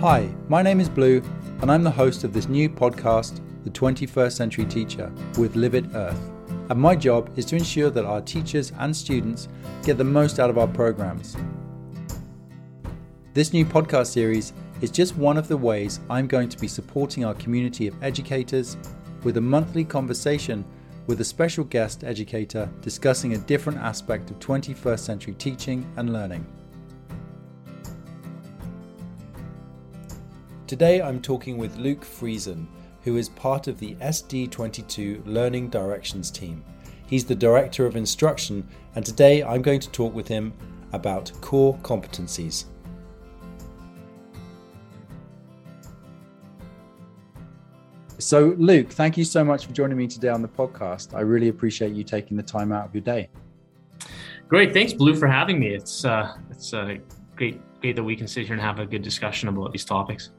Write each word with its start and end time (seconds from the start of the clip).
Hi, 0.00 0.30
my 0.48 0.62
name 0.62 0.80
is 0.80 0.88
Blue, 0.88 1.22
and 1.60 1.70
I'm 1.70 1.82
the 1.82 1.90
host 1.90 2.24
of 2.24 2.32
this 2.32 2.48
new 2.48 2.70
podcast, 2.70 3.38
The 3.64 3.70
21st 3.70 4.32
Century 4.32 4.64
Teacher, 4.64 5.12
with 5.36 5.56
Live 5.56 5.74
It 5.74 5.84
Earth. 5.94 6.18
And 6.70 6.80
my 6.80 6.96
job 6.96 7.30
is 7.36 7.44
to 7.44 7.56
ensure 7.56 7.90
that 7.90 8.06
our 8.06 8.22
teachers 8.22 8.72
and 8.78 8.96
students 8.96 9.48
get 9.82 9.98
the 9.98 10.04
most 10.04 10.40
out 10.40 10.48
of 10.48 10.56
our 10.56 10.66
programs. 10.66 11.36
This 13.34 13.52
new 13.52 13.66
podcast 13.66 14.06
series 14.06 14.54
is 14.80 14.90
just 14.90 15.18
one 15.18 15.36
of 15.36 15.48
the 15.48 15.56
ways 15.58 16.00
I'm 16.08 16.26
going 16.26 16.48
to 16.48 16.58
be 16.58 16.66
supporting 16.66 17.26
our 17.26 17.34
community 17.34 17.86
of 17.86 18.02
educators 18.02 18.78
with 19.22 19.36
a 19.36 19.42
monthly 19.42 19.84
conversation 19.84 20.64
with 21.08 21.20
a 21.20 21.24
special 21.24 21.64
guest 21.64 22.04
educator 22.04 22.70
discussing 22.80 23.34
a 23.34 23.38
different 23.38 23.78
aspect 23.78 24.30
of 24.30 24.38
21st 24.38 25.00
century 25.00 25.34
teaching 25.34 25.86
and 25.98 26.10
learning. 26.10 26.46
Today 30.70 31.02
I'm 31.02 31.20
talking 31.20 31.58
with 31.58 31.78
Luke 31.78 32.02
Friesen, 32.02 32.64
who 33.02 33.16
is 33.16 33.28
part 33.28 33.66
of 33.66 33.80
the 33.80 33.96
SD22 33.96 35.20
Learning 35.26 35.68
Directions 35.68 36.30
team. 36.30 36.64
He's 37.08 37.24
the 37.24 37.34
Director 37.34 37.86
of 37.86 37.96
Instruction, 37.96 38.64
and 38.94 39.04
today 39.04 39.42
I'm 39.42 39.62
going 39.62 39.80
to 39.80 39.90
talk 39.90 40.14
with 40.14 40.28
him 40.28 40.52
about 40.92 41.32
core 41.40 41.76
competencies. 41.78 42.66
So, 48.18 48.54
Luke, 48.56 48.90
thank 48.90 49.16
you 49.16 49.24
so 49.24 49.42
much 49.42 49.66
for 49.66 49.72
joining 49.72 49.98
me 49.98 50.06
today 50.06 50.28
on 50.28 50.40
the 50.40 50.46
podcast. 50.46 51.16
I 51.16 51.22
really 51.22 51.48
appreciate 51.48 51.94
you 51.94 52.04
taking 52.04 52.36
the 52.36 52.44
time 52.44 52.70
out 52.70 52.86
of 52.86 52.94
your 52.94 53.02
day. 53.02 53.28
Great, 54.46 54.72
thanks, 54.72 54.92
Blue, 54.92 55.16
for 55.16 55.26
having 55.26 55.58
me. 55.58 55.74
It's 55.74 56.04
uh, 56.04 56.36
it's 56.48 56.72
uh, 56.72 56.94
great, 57.34 57.60
great 57.80 57.96
that 57.96 58.04
we 58.04 58.14
can 58.14 58.28
sit 58.28 58.46
here 58.46 58.52
and 58.52 58.62
have 58.62 58.78
a 58.78 58.86
good 58.86 59.02
discussion 59.02 59.48
about 59.48 59.72
these 59.72 59.84
topics. 59.84 60.30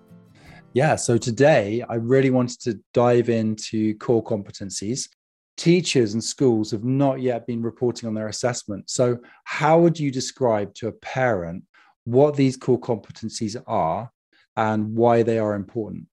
Yeah, 0.74 0.96
so 0.96 1.18
today 1.18 1.84
I 1.90 1.96
really 1.96 2.30
wanted 2.30 2.62
to 2.62 2.80
dive 2.94 3.28
into 3.28 3.98
core 3.98 4.24
competencies. 4.24 5.10
Teachers 5.58 6.14
and 6.14 6.24
schools 6.24 6.72
have 6.72 6.86
not 6.86 7.20
yet 7.20 7.46
been 7.46 7.62
reporting 7.62 8.08
on 8.08 8.16
their 8.16 8.30
assessment. 8.30 8.90
So, 8.90 9.18
how 9.44 9.80
would 9.80 10.00
you 10.00 10.12
describe 10.12 10.74
to 10.76 10.88
a 10.88 10.94
parent 10.94 11.66
what 12.06 12.38
these 12.38 12.56
core 12.56 12.80
competencies 12.80 13.62
are 13.68 14.10
and 14.56 14.96
why 14.96 15.24
they 15.24 15.40
are 15.40 15.56
important? 15.56 16.08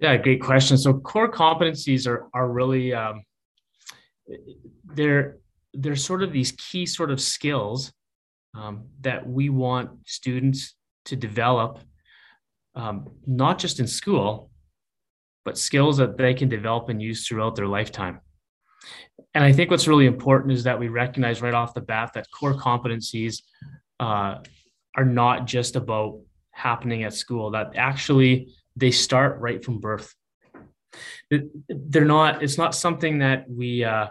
Yeah, 0.00 0.16
great 0.16 0.42
question. 0.42 0.76
So, 0.76 0.94
core 0.94 1.30
competencies 1.30 2.08
are 2.08 2.28
are 2.34 2.48
really 2.48 2.92
um, 2.92 3.22
they're 4.84 5.38
they're 5.74 5.94
sort 5.94 6.24
of 6.24 6.32
these 6.32 6.52
key 6.52 6.86
sort 6.86 7.12
of 7.12 7.20
skills 7.20 7.92
um, 8.54 8.88
that 9.02 9.26
we 9.28 9.48
want 9.48 9.90
students 10.06 10.74
to 11.04 11.14
develop 11.14 11.78
um, 12.74 13.10
not 13.26 13.58
just 13.58 13.80
in 13.80 13.86
school, 13.86 14.50
but 15.44 15.58
skills 15.58 15.96
that 15.96 16.16
they 16.16 16.34
can 16.34 16.48
develop 16.48 16.88
and 16.88 17.00
use 17.00 17.26
throughout 17.26 17.56
their 17.56 17.66
lifetime. 17.66 18.20
And 19.34 19.44
I 19.44 19.52
think 19.52 19.70
what's 19.70 19.88
really 19.88 20.06
important 20.06 20.52
is 20.52 20.64
that 20.64 20.78
we 20.78 20.88
recognize 20.88 21.42
right 21.42 21.54
off 21.54 21.74
the 21.74 21.80
bat 21.80 22.12
that 22.14 22.26
core 22.30 22.54
competencies 22.54 23.42
uh, 23.98 24.36
are 24.96 25.04
not 25.04 25.46
just 25.46 25.76
about 25.76 26.20
happening 26.50 27.04
at 27.04 27.14
school, 27.14 27.50
that 27.52 27.72
actually 27.76 28.52
they 28.76 28.90
start 28.90 29.40
right 29.40 29.64
from 29.64 29.78
birth. 29.78 30.14
They're 31.30 32.04
not, 32.04 32.42
it's 32.42 32.58
not 32.58 32.74
something 32.74 33.18
that 33.18 33.48
we, 33.48 33.84
uh, 33.84 34.08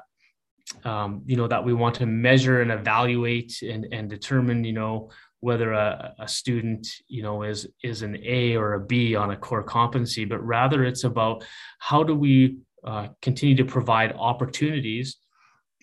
um, 0.84 1.24
you 1.26 1.36
know, 1.36 1.48
that 1.48 1.66
we 1.66 1.74
want 1.74 1.96
to 1.96 2.06
measure 2.06 2.62
and 2.62 2.72
evaluate 2.72 3.62
and, 3.62 3.88
and 3.92 4.10
determine, 4.10 4.64
you 4.64 4.74
know, 4.74 5.10
whether 5.42 5.74
a, 5.74 6.14
a 6.20 6.28
student 6.28 6.88
you 7.08 7.24
know 7.24 7.44
is 7.44 7.68
is 7.84 8.02
an 8.02 8.18
a 8.24 8.56
or 8.56 8.74
a 8.74 8.80
b 8.80 9.16
on 9.16 9.32
a 9.32 9.38
core 9.38 9.64
competency 9.64 10.26
but 10.26 10.44
rather 10.46 10.84
it's 10.84 11.04
about 11.04 11.44
how 11.80 12.04
do 12.04 12.16
we 12.16 12.58
uh, 12.86 13.08
continue 13.22 13.56
to 13.56 13.66
provide 13.66 14.14
opportunities 14.18 15.18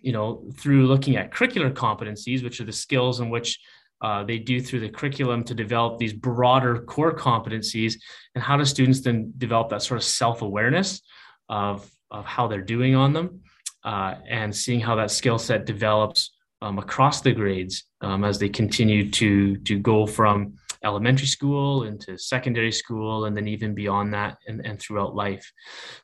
you 0.00 0.12
know 0.12 0.45
through 0.59 0.87
looking 0.87 1.16
at 1.16 1.31
curricular 1.31 1.72
competencies 1.72 2.43
which 2.43 2.61
are 2.61 2.65
the 2.65 2.72
skills 2.72 3.21
in 3.21 3.31
which 3.31 3.59
uh, 4.03 4.22
they 4.25 4.39
do 4.39 4.61
through 4.61 4.81
the 4.81 4.91
curriculum 4.91 5.43
to 5.43 5.55
develop 5.55 5.99
these 5.99 6.12
broader 6.12 6.83
core 6.83 7.15
competencies 7.15 7.95
and 8.34 8.45
how 8.45 8.56
do 8.56 8.65
students 8.65 9.00
then 9.00 9.33
develop 9.39 9.71
that 9.71 9.83
sort 9.83 9.97
of 9.97 10.05
self-awareness 10.05 11.00
of, 11.49 11.91
of 12.11 12.25
how 12.27 12.47
they're 12.47 12.61
doing 12.61 12.95
on 12.95 13.15
them 13.15 13.41
uh, 13.84 14.16
and 14.28 14.55
seeing 14.55 14.81
how 14.81 14.97
that 14.97 15.11
skill 15.11 15.39
set 15.39 15.65
develops 15.65 16.35
um, 16.62 16.78
across 16.78 17.21
the 17.21 17.33
grades 17.33 17.84
um, 18.00 18.25
as 18.25 18.39
they 18.39 18.49
continue 18.49 19.11
to 19.11 19.56
to 19.59 19.78
go 19.78 20.06
from 20.06 20.55
elementary 20.84 21.27
school 21.27 21.84
into 21.84 22.17
secondary 22.17 22.71
school 22.71 23.25
and 23.25 23.37
then 23.37 23.49
even 23.49 23.75
beyond 23.75 24.15
that 24.15 24.37
and, 24.47 24.65
and 24.65 24.78
throughout 24.78 25.16
life. 25.16 25.50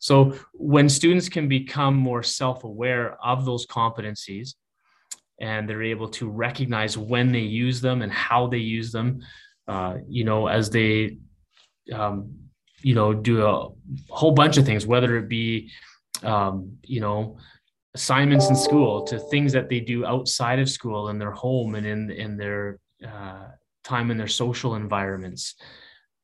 So 0.01 0.35
when 0.55 0.89
students 0.89 1.29
can 1.29 1.47
become 1.47 1.95
more 1.95 2.23
self-aware 2.23 3.17
of 3.23 3.45
those 3.45 3.67
competencies 3.67 4.55
and 5.41 5.69
they're 5.69 5.83
able 5.83 6.09
to 6.09 6.29
recognize 6.29 6.97
when 6.99 7.33
they 7.33 7.41
use 7.41 7.81
them 7.81 8.03
and 8.03 8.11
how 8.13 8.47
they 8.47 8.59
use 8.59 8.93
them 8.93 9.21
uh, 9.69 9.97
you 10.09 10.25
know 10.25 10.49
as 10.49 10.71
they 10.71 11.19
um, 11.93 12.35
you 12.83 12.95
know 12.95 13.13
do 13.15 13.47
a 13.47 13.69
whole 14.09 14.33
bunch 14.33 14.57
of 14.57 14.67
things 14.67 14.87
whether 14.87 15.17
it 15.17 15.29
be 15.29 15.71
um, 16.23 16.77
you 16.83 17.01
know 17.01 17.37
assignments 17.95 18.49
in 18.49 18.57
school 18.57 19.03
to 19.05 19.19
things 19.19 19.53
that 19.53 19.69
they 19.69 19.81
do 19.81 20.07
outside 20.07 20.59
of 20.59 20.69
school 20.69 21.09
in 21.09 21.19
their 21.19 21.33
home 21.33 21.75
and 21.75 21.87
in 21.87 22.11
in 22.11 22.37
their 22.37 22.79
uh, 23.07 23.49
time 23.85 24.11
in 24.11 24.17
their 24.17 24.29
social 24.29 24.75
environments. 24.77 25.55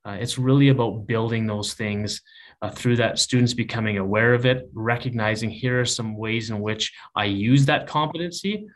Uh, 0.04 0.16
it's 0.20 0.38
really 0.38 0.68
about 0.68 1.06
building 1.06 1.46
those 1.46 1.74
things 1.74 2.22
uh, 2.62 2.70
through 2.70 2.96
that 2.96 3.18
students 3.18 3.52
becoming 3.52 3.98
aware 3.98 4.32
of 4.32 4.46
it, 4.46 4.68
recognizing 4.72 5.50
here 5.50 5.80
are 5.80 5.84
some 5.84 6.16
ways 6.16 6.50
in 6.50 6.60
which 6.60 6.92
I 7.14 7.24
use 7.24 7.66
that 7.66 7.86
competency. 7.86 8.66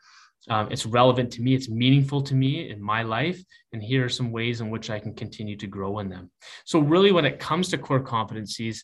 Um, 0.50 0.68
it's 0.70 0.84
relevant 0.84 1.32
to 1.34 1.42
me, 1.42 1.54
it's 1.54 1.68
meaningful 1.68 2.20
to 2.22 2.34
me 2.34 2.70
in 2.70 2.82
my 2.82 3.02
life, 3.02 3.40
and 3.72 3.80
here 3.82 4.04
are 4.04 4.08
some 4.08 4.32
ways 4.32 4.60
in 4.60 4.70
which 4.70 4.90
I 4.90 4.98
can 4.98 5.14
continue 5.14 5.56
to 5.56 5.68
grow 5.68 6.00
in 6.00 6.08
them. 6.08 6.30
So, 6.64 6.80
really, 6.80 7.12
when 7.12 7.24
it 7.24 7.38
comes 7.38 7.68
to 7.68 7.78
core 7.78 8.02
competencies, 8.02 8.82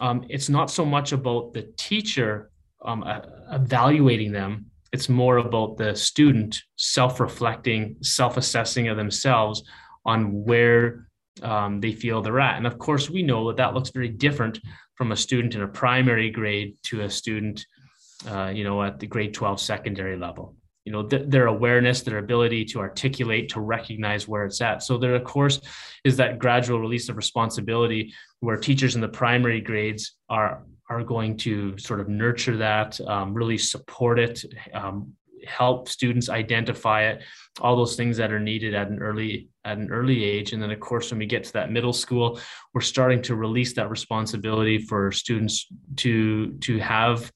um, 0.00 0.24
it's 0.30 0.48
not 0.48 0.70
so 0.70 0.86
much 0.86 1.12
about 1.12 1.52
the 1.52 1.70
teacher 1.76 2.50
um, 2.82 3.04
evaluating 3.50 4.32
them. 4.32 4.66
It's 4.92 5.08
more 5.08 5.38
about 5.38 5.76
the 5.76 5.94
student 5.94 6.62
self-reflecting, 6.76 7.96
self-assessing 8.02 8.88
of 8.88 8.96
themselves 8.96 9.62
on 10.04 10.44
where 10.44 11.06
um, 11.42 11.80
they 11.80 11.92
feel 11.92 12.22
they're 12.22 12.40
at. 12.40 12.56
And 12.56 12.66
of 12.66 12.78
course, 12.78 13.08
we 13.08 13.22
know 13.22 13.48
that 13.48 13.56
that 13.58 13.74
looks 13.74 13.90
very 13.90 14.08
different 14.08 14.58
from 14.96 15.12
a 15.12 15.16
student 15.16 15.54
in 15.54 15.62
a 15.62 15.68
primary 15.68 16.30
grade 16.30 16.76
to 16.84 17.02
a 17.02 17.10
student, 17.10 17.64
uh, 18.28 18.52
you 18.54 18.64
know, 18.64 18.82
at 18.82 18.98
the 18.98 19.06
grade 19.06 19.32
12 19.32 19.60
secondary 19.60 20.16
level. 20.16 20.56
You 20.84 20.92
know, 20.92 21.06
th- 21.06 21.28
their 21.28 21.46
awareness, 21.46 22.02
their 22.02 22.18
ability 22.18 22.64
to 22.66 22.80
articulate, 22.80 23.50
to 23.50 23.60
recognize 23.60 24.26
where 24.26 24.44
it's 24.44 24.60
at. 24.60 24.82
So 24.82 24.98
there, 24.98 25.14
of 25.14 25.24
course, 25.24 25.60
is 26.04 26.16
that 26.16 26.38
gradual 26.38 26.80
release 26.80 27.08
of 27.08 27.16
responsibility 27.16 28.12
where 28.40 28.56
teachers 28.56 28.94
in 28.94 29.00
the 29.00 29.08
primary 29.08 29.60
grades 29.60 30.16
are 30.28 30.64
are 30.90 31.04
going 31.04 31.36
to 31.38 31.78
sort 31.78 32.00
of 32.00 32.08
nurture 32.08 32.56
that, 32.56 33.00
um, 33.02 33.32
really 33.32 33.56
support 33.56 34.18
it, 34.18 34.44
um, 34.74 35.12
help 35.46 35.88
students 35.88 36.28
identify 36.28 37.04
it, 37.04 37.22
all 37.60 37.76
those 37.76 37.96
things 37.96 38.16
that 38.16 38.32
are 38.32 38.40
needed 38.40 38.74
at 38.74 38.88
an 38.88 38.98
early 38.98 39.48
at 39.64 39.78
an 39.78 39.90
early 39.90 40.24
age. 40.24 40.52
And 40.52 40.62
then, 40.62 40.70
of 40.70 40.80
course, 40.80 41.10
when 41.10 41.18
we 41.18 41.26
get 41.26 41.44
to 41.44 41.52
that 41.54 41.70
middle 41.70 41.92
school, 41.92 42.40
we're 42.74 42.80
starting 42.80 43.22
to 43.22 43.36
release 43.36 43.72
that 43.74 43.88
responsibility 43.88 44.78
for 44.78 45.12
students 45.12 45.66
to 45.96 46.52
to 46.58 46.78
have 46.78 47.32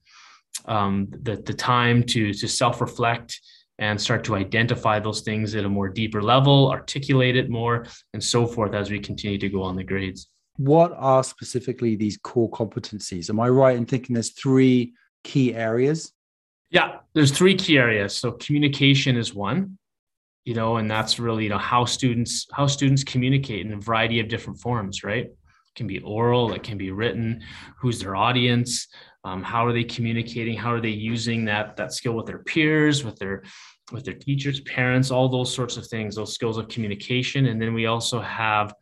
um, 0.66 1.08
the 1.22 1.36
the 1.36 1.54
time 1.54 2.02
to 2.04 2.32
to 2.34 2.48
self 2.48 2.80
reflect 2.80 3.40
and 3.78 4.00
start 4.00 4.22
to 4.24 4.36
identify 4.36 5.00
those 5.00 5.22
things 5.22 5.54
at 5.54 5.64
a 5.64 5.68
more 5.68 5.88
deeper 5.88 6.22
level, 6.22 6.70
articulate 6.70 7.36
it 7.36 7.50
more, 7.50 7.86
and 8.12 8.22
so 8.22 8.46
forth 8.46 8.72
as 8.72 8.90
we 8.90 9.00
continue 9.00 9.38
to 9.38 9.48
go 9.48 9.62
on 9.62 9.74
the 9.74 9.82
grades 9.82 10.28
what 10.56 10.92
are 10.96 11.24
specifically 11.24 11.96
these 11.96 12.16
core 12.16 12.50
competencies? 12.50 13.28
Am 13.30 13.40
I 13.40 13.48
right 13.48 13.76
in 13.76 13.86
thinking 13.86 14.14
there's 14.14 14.30
three 14.30 14.94
key 15.24 15.54
areas? 15.54 16.12
Yeah, 16.70 16.98
there's 17.14 17.32
three 17.32 17.54
key 17.56 17.78
areas. 17.78 18.16
So 18.16 18.32
communication 18.32 19.16
is 19.16 19.34
one, 19.34 19.78
you 20.44 20.54
know, 20.54 20.76
and 20.76 20.90
that's 20.90 21.18
really 21.18 21.44
you 21.44 21.50
know 21.50 21.58
how 21.58 21.84
students 21.84 22.46
how 22.52 22.66
students 22.66 23.04
communicate 23.04 23.66
in 23.66 23.72
a 23.72 23.80
variety 23.80 24.20
of 24.20 24.28
different 24.28 24.60
forms, 24.60 25.04
right? 25.04 25.26
It 25.26 25.74
can 25.74 25.86
be 25.86 26.00
oral, 26.00 26.52
it 26.52 26.62
can 26.62 26.78
be 26.78 26.90
written. 26.90 27.42
Who's 27.80 27.98
their 27.98 28.16
audience? 28.16 28.88
Um, 29.24 29.42
how 29.42 29.66
are 29.66 29.72
they 29.72 29.84
communicating? 29.84 30.56
How 30.56 30.72
are 30.72 30.80
they 30.80 30.90
using 30.90 31.46
that 31.46 31.76
that 31.76 31.92
skill 31.92 32.14
with 32.14 32.26
their 32.26 32.40
peers, 32.40 33.04
with 33.04 33.16
their 33.16 33.42
with 33.92 34.04
their 34.04 34.14
teachers, 34.14 34.60
parents, 34.60 35.10
all 35.10 35.28
those 35.28 35.52
sorts 35.52 35.76
of 35.76 35.86
things, 35.86 36.14
those 36.14 36.32
skills 36.32 36.58
of 36.58 36.68
communication. 36.68 37.46
And 37.46 37.60
then 37.60 37.74
we 37.74 37.86
also 37.86 38.20
have 38.20 38.74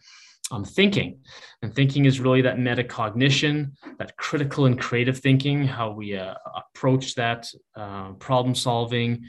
um, 0.52 0.64
thinking. 0.64 1.19
And 1.62 1.75
thinking 1.75 2.04
is 2.04 2.20
really 2.20 2.43
that 2.43 2.58
metacognition, 2.58 3.72
that 3.99 4.16
critical 4.16 4.66
and 4.66 4.78
creative 4.78 5.19
thinking, 5.19 5.66
how 5.66 5.90
we 5.93 6.16
uh, 6.16 6.34
approach 6.54 7.14
that 7.14 7.49
uh, 7.75 8.12
problem 8.12 8.54
solving, 8.54 9.25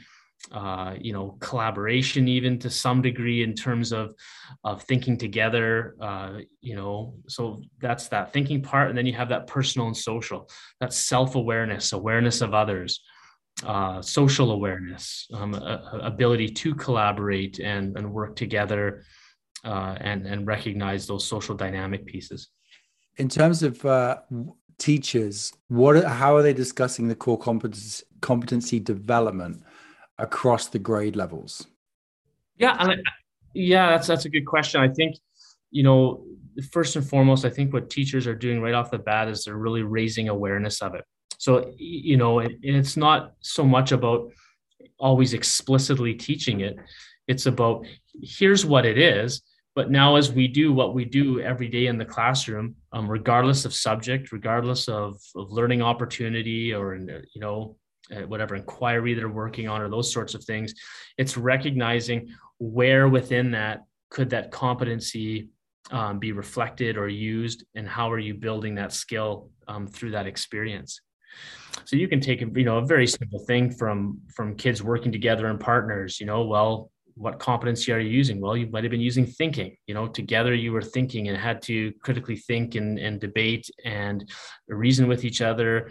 uh, 0.52 0.94
you 1.00 1.14
know, 1.14 1.38
collaboration, 1.40 2.28
even 2.28 2.58
to 2.58 2.68
some 2.68 3.00
degree 3.00 3.42
in 3.42 3.54
terms 3.54 3.92
of 3.92 4.14
of 4.62 4.82
thinking 4.82 5.16
together. 5.16 5.96
Uh, 5.98 6.40
you 6.60 6.76
know, 6.76 7.14
so 7.26 7.62
that's 7.80 8.08
that 8.08 8.32
thinking 8.32 8.60
part, 8.60 8.90
and 8.90 8.98
then 8.98 9.06
you 9.06 9.14
have 9.14 9.30
that 9.30 9.46
personal 9.46 9.86
and 9.86 9.96
social, 9.96 10.48
that 10.80 10.92
self 10.92 11.34
awareness, 11.34 11.92
awareness 11.92 12.42
of 12.42 12.52
others, 12.52 13.00
uh, 13.64 14.02
social 14.02 14.50
awareness, 14.50 15.26
um, 15.32 15.54
a, 15.54 15.90
a 15.94 15.98
ability 16.00 16.48
to 16.48 16.74
collaborate 16.74 17.60
and 17.60 17.96
and 17.96 18.12
work 18.12 18.36
together, 18.36 19.02
uh, 19.64 19.96
and 20.00 20.26
and 20.26 20.46
recognize 20.46 21.06
those 21.06 21.26
social 21.26 21.54
dynamic 21.54 22.06
pieces. 22.06 22.48
In 23.16 23.28
terms 23.28 23.62
of 23.62 23.84
uh, 23.84 24.18
teachers, 24.78 25.52
what 25.68 26.04
how 26.04 26.36
are 26.36 26.42
they 26.42 26.52
discussing 26.52 27.08
the 27.08 27.14
core 27.14 27.38
competency 27.38 28.04
competency 28.20 28.80
development? 28.80 29.62
across 30.18 30.68
the 30.68 30.78
grade 30.78 31.16
levels? 31.16 31.66
Yeah, 32.56 32.76
I 32.78 32.96
yeah, 33.54 33.90
that's 33.90 34.06
that's 34.06 34.24
a 34.24 34.28
good 34.28 34.46
question. 34.46 34.80
I 34.80 34.88
think 34.88 35.16
you 35.70 35.82
know 35.82 36.24
first 36.70 36.96
and 36.96 37.06
foremost, 37.06 37.44
I 37.44 37.50
think 37.50 37.72
what 37.72 37.90
teachers 37.90 38.26
are 38.26 38.34
doing 38.34 38.60
right 38.60 38.74
off 38.74 38.90
the 38.90 38.98
bat 38.98 39.28
is 39.28 39.44
they're 39.44 39.56
really 39.56 39.82
raising 39.82 40.28
awareness 40.28 40.82
of 40.82 40.94
it. 40.94 41.04
So 41.38 41.72
you 41.76 42.16
know, 42.16 42.40
it, 42.40 42.52
it's 42.62 42.96
not 42.96 43.32
so 43.40 43.64
much 43.64 43.92
about 43.92 44.30
always 44.98 45.34
explicitly 45.34 46.14
teaching 46.14 46.60
it. 46.60 46.76
It's 47.26 47.46
about 47.46 47.86
here's 48.22 48.64
what 48.64 48.86
it 48.86 48.98
is. 48.98 49.42
But 49.74 49.90
now, 49.90 50.16
as 50.16 50.30
we 50.30 50.46
do 50.46 50.72
what 50.72 50.94
we 50.94 51.04
do 51.04 51.40
every 51.40 51.68
day 51.68 51.86
in 51.86 51.98
the 51.98 52.04
classroom, 52.04 52.76
um, 52.92 53.10
regardless 53.10 53.64
of 53.64 53.74
subject, 53.74 54.30
regardless 54.30 54.88
of, 54.88 55.20
of 55.34 55.50
learning 55.50 55.82
opportunity, 55.82 56.72
or 56.72 56.94
you 56.94 57.40
know, 57.40 57.76
uh, 58.14 58.20
whatever 58.22 58.54
inquiry 58.54 59.14
they're 59.14 59.28
working 59.28 59.66
on 59.66 59.80
or 59.80 59.88
those 59.88 60.12
sorts 60.12 60.34
of 60.34 60.44
things 60.44 60.74
it's 61.16 61.38
recognizing 61.38 62.28
where 62.58 63.08
within 63.08 63.50
that 63.52 63.84
could 64.10 64.30
that 64.30 64.50
competency 64.50 65.48
um, 65.90 66.18
be 66.18 66.32
reflected 66.32 66.96
or 66.96 67.08
used 67.08 67.64
and 67.74 67.88
how 67.88 68.10
are 68.10 68.18
you 68.18 68.34
building 68.34 68.74
that 68.76 68.92
skill 68.92 69.50
um, 69.68 69.86
through 69.86 70.12
that 70.12 70.26
experience. 70.26 71.00
So 71.84 71.96
you 71.96 72.08
can 72.08 72.20
take 72.20 72.40
you 72.40 72.64
know 72.64 72.78
a 72.78 72.86
very 72.86 73.06
simple 73.06 73.40
thing 73.40 73.70
from 73.70 74.20
from 74.34 74.54
kids 74.54 74.82
working 74.82 75.10
together 75.10 75.48
and 75.48 75.58
partners 75.58 76.20
you 76.20 76.26
know 76.26 76.44
well 76.44 76.90
what 77.16 77.38
competency 77.38 77.92
are 77.92 78.00
you 78.00 78.10
using? 78.10 78.40
Well 78.40 78.56
you 78.56 78.66
might 78.66 78.84
have 78.84 78.90
been 78.90 79.00
using 79.00 79.26
thinking 79.26 79.76
you 79.86 79.94
know 79.94 80.06
together 80.06 80.54
you 80.54 80.72
were 80.72 80.82
thinking 80.82 81.28
and 81.28 81.36
had 81.36 81.62
to 81.62 81.92
critically 82.02 82.36
think 82.36 82.74
and, 82.74 82.98
and 82.98 83.20
debate 83.20 83.70
and 83.84 84.28
reason 84.68 85.08
with 85.08 85.24
each 85.24 85.40
other 85.40 85.90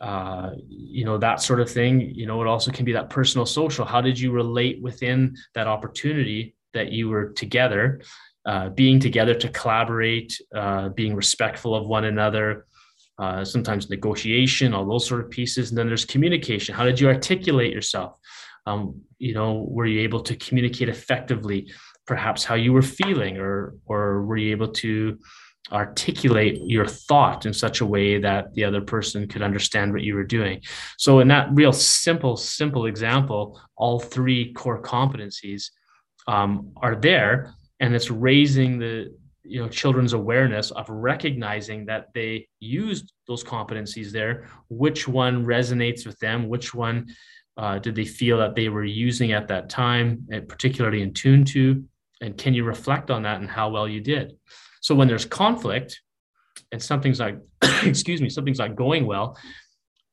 uh, 0.00 0.50
you 0.68 1.04
know 1.04 1.18
that 1.18 1.40
sort 1.40 1.60
of 1.60 1.70
thing. 1.70 2.00
You 2.00 2.26
know 2.26 2.40
it 2.42 2.46
also 2.46 2.70
can 2.70 2.84
be 2.84 2.92
that 2.92 3.10
personal 3.10 3.46
social. 3.46 3.84
How 3.84 4.00
did 4.00 4.18
you 4.18 4.32
relate 4.32 4.82
within 4.82 5.36
that 5.54 5.66
opportunity 5.66 6.54
that 6.74 6.92
you 6.92 7.08
were 7.08 7.30
together 7.32 8.02
uh, 8.44 8.68
being 8.70 9.00
together 9.00 9.34
to 9.34 9.48
collaborate 9.48 10.38
uh, 10.54 10.90
being 10.90 11.14
respectful 11.14 11.74
of 11.74 11.86
one 11.86 12.04
another 12.04 12.66
uh, 13.18 13.44
sometimes 13.44 13.88
negotiation 13.88 14.74
all 14.74 14.86
those 14.86 15.06
sort 15.06 15.20
of 15.20 15.30
pieces. 15.30 15.70
And 15.70 15.78
then 15.78 15.86
there's 15.86 16.04
communication. 16.04 16.74
How 16.74 16.84
did 16.84 17.00
you 17.00 17.08
articulate 17.08 17.72
yourself 17.72 18.18
um, 18.66 19.00
you 19.18 19.34
know 19.34 19.66
were 19.68 19.86
you 19.86 20.00
able 20.00 20.20
to 20.20 20.36
communicate 20.36 20.88
effectively 20.88 21.70
perhaps 22.06 22.44
how 22.44 22.54
you 22.54 22.72
were 22.72 22.82
feeling 22.82 23.38
or 23.38 23.74
or 23.86 24.24
were 24.24 24.36
you 24.36 24.50
able 24.50 24.68
to 24.68 25.18
articulate 25.72 26.60
your 26.62 26.86
thought 26.86 27.46
in 27.46 27.52
such 27.52 27.80
a 27.80 27.86
way 27.86 28.18
that 28.18 28.54
the 28.54 28.64
other 28.64 28.80
person 28.80 29.26
could 29.26 29.42
understand 29.42 29.92
what 29.92 30.02
you 30.02 30.14
were 30.14 30.24
doing. 30.24 30.60
So, 30.96 31.20
in 31.20 31.28
that 31.28 31.48
real 31.52 31.72
simple, 31.72 32.36
simple 32.36 32.86
example, 32.86 33.60
all 33.76 33.98
three 33.98 34.52
core 34.52 34.80
competencies 34.80 35.70
um, 36.28 36.72
are 36.76 36.96
there, 36.96 37.54
and 37.80 37.94
it's 37.94 38.10
raising 38.10 38.78
the 38.78 39.14
you 39.42 39.62
know 39.62 39.68
children's 39.68 40.12
awareness 40.12 40.70
of 40.72 40.88
recognizing 40.88 41.86
that 41.86 42.08
they 42.14 42.48
used 42.60 43.12
those 43.26 43.44
competencies 43.44 44.10
there. 44.10 44.48
Which 44.68 45.08
one 45.08 45.44
resonates 45.44 46.06
with 46.06 46.18
them? 46.18 46.48
Which 46.48 46.74
one 46.74 47.08
uh, 47.56 47.78
did 47.78 47.94
they 47.94 48.04
feel 48.04 48.38
that 48.38 48.54
they 48.54 48.68
were 48.68 48.84
using 48.84 49.32
at 49.32 49.48
that 49.48 49.68
time, 49.68 50.26
and 50.30 50.48
particularly 50.48 51.02
in 51.02 51.12
tune 51.12 51.44
to? 51.44 51.84
And 52.20 52.36
can 52.36 52.54
you 52.54 52.64
reflect 52.64 53.10
on 53.10 53.22
that 53.22 53.40
and 53.40 53.48
how 53.48 53.70
well 53.70 53.88
you 53.88 54.00
did? 54.00 54.36
So 54.80 54.94
when 54.94 55.08
there's 55.08 55.24
conflict 55.24 56.00
and 56.72 56.82
something's 56.82 57.20
like, 57.20 57.38
excuse 57.82 58.20
me, 58.20 58.28
something's 58.28 58.58
not 58.58 58.76
going 58.76 59.06
well, 59.06 59.38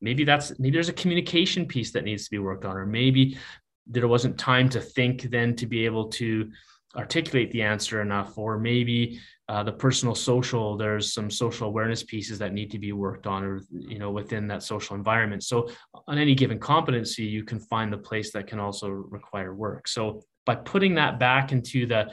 maybe 0.00 0.24
that's 0.24 0.58
maybe 0.58 0.72
there's 0.72 0.88
a 0.88 0.94
communication 0.94 1.66
piece 1.66 1.92
that 1.92 2.04
needs 2.04 2.24
to 2.24 2.30
be 2.30 2.38
worked 2.38 2.64
on, 2.64 2.76
or 2.76 2.86
maybe 2.86 3.38
there 3.86 4.08
wasn't 4.08 4.38
time 4.38 4.68
to 4.70 4.80
think 4.80 5.22
then 5.22 5.54
to 5.56 5.66
be 5.66 5.84
able 5.84 6.08
to 6.08 6.50
articulate 6.96 7.50
the 7.50 7.62
answer 7.62 8.00
enough, 8.02 8.36
or 8.38 8.58
maybe 8.58 9.20
uh, 9.48 9.62
the 9.62 9.72
personal 9.72 10.14
social 10.14 10.76
there's 10.76 11.12
some 11.12 11.30
social 11.30 11.68
awareness 11.68 12.02
pieces 12.02 12.38
that 12.38 12.54
need 12.54 12.70
to 12.70 12.78
be 12.78 12.92
worked 12.92 13.26
on 13.26 13.44
or 13.44 13.60
you 13.70 13.98
know 13.98 14.10
within 14.10 14.46
that 14.48 14.62
social 14.62 14.96
environment. 14.96 15.42
So 15.42 15.68
on 16.08 16.18
any 16.18 16.34
given 16.34 16.58
competency 16.58 17.24
you 17.24 17.44
can 17.44 17.60
find 17.60 17.92
the 17.92 17.98
place 17.98 18.32
that 18.32 18.46
can 18.46 18.58
also 18.58 18.88
require 18.88 19.54
work. 19.54 19.86
So 19.86 20.22
by 20.46 20.54
putting 20.56 20.94
that 20.94 21.18
back 21.18 21.52
into 21.52 21.86
the 21.86 22.10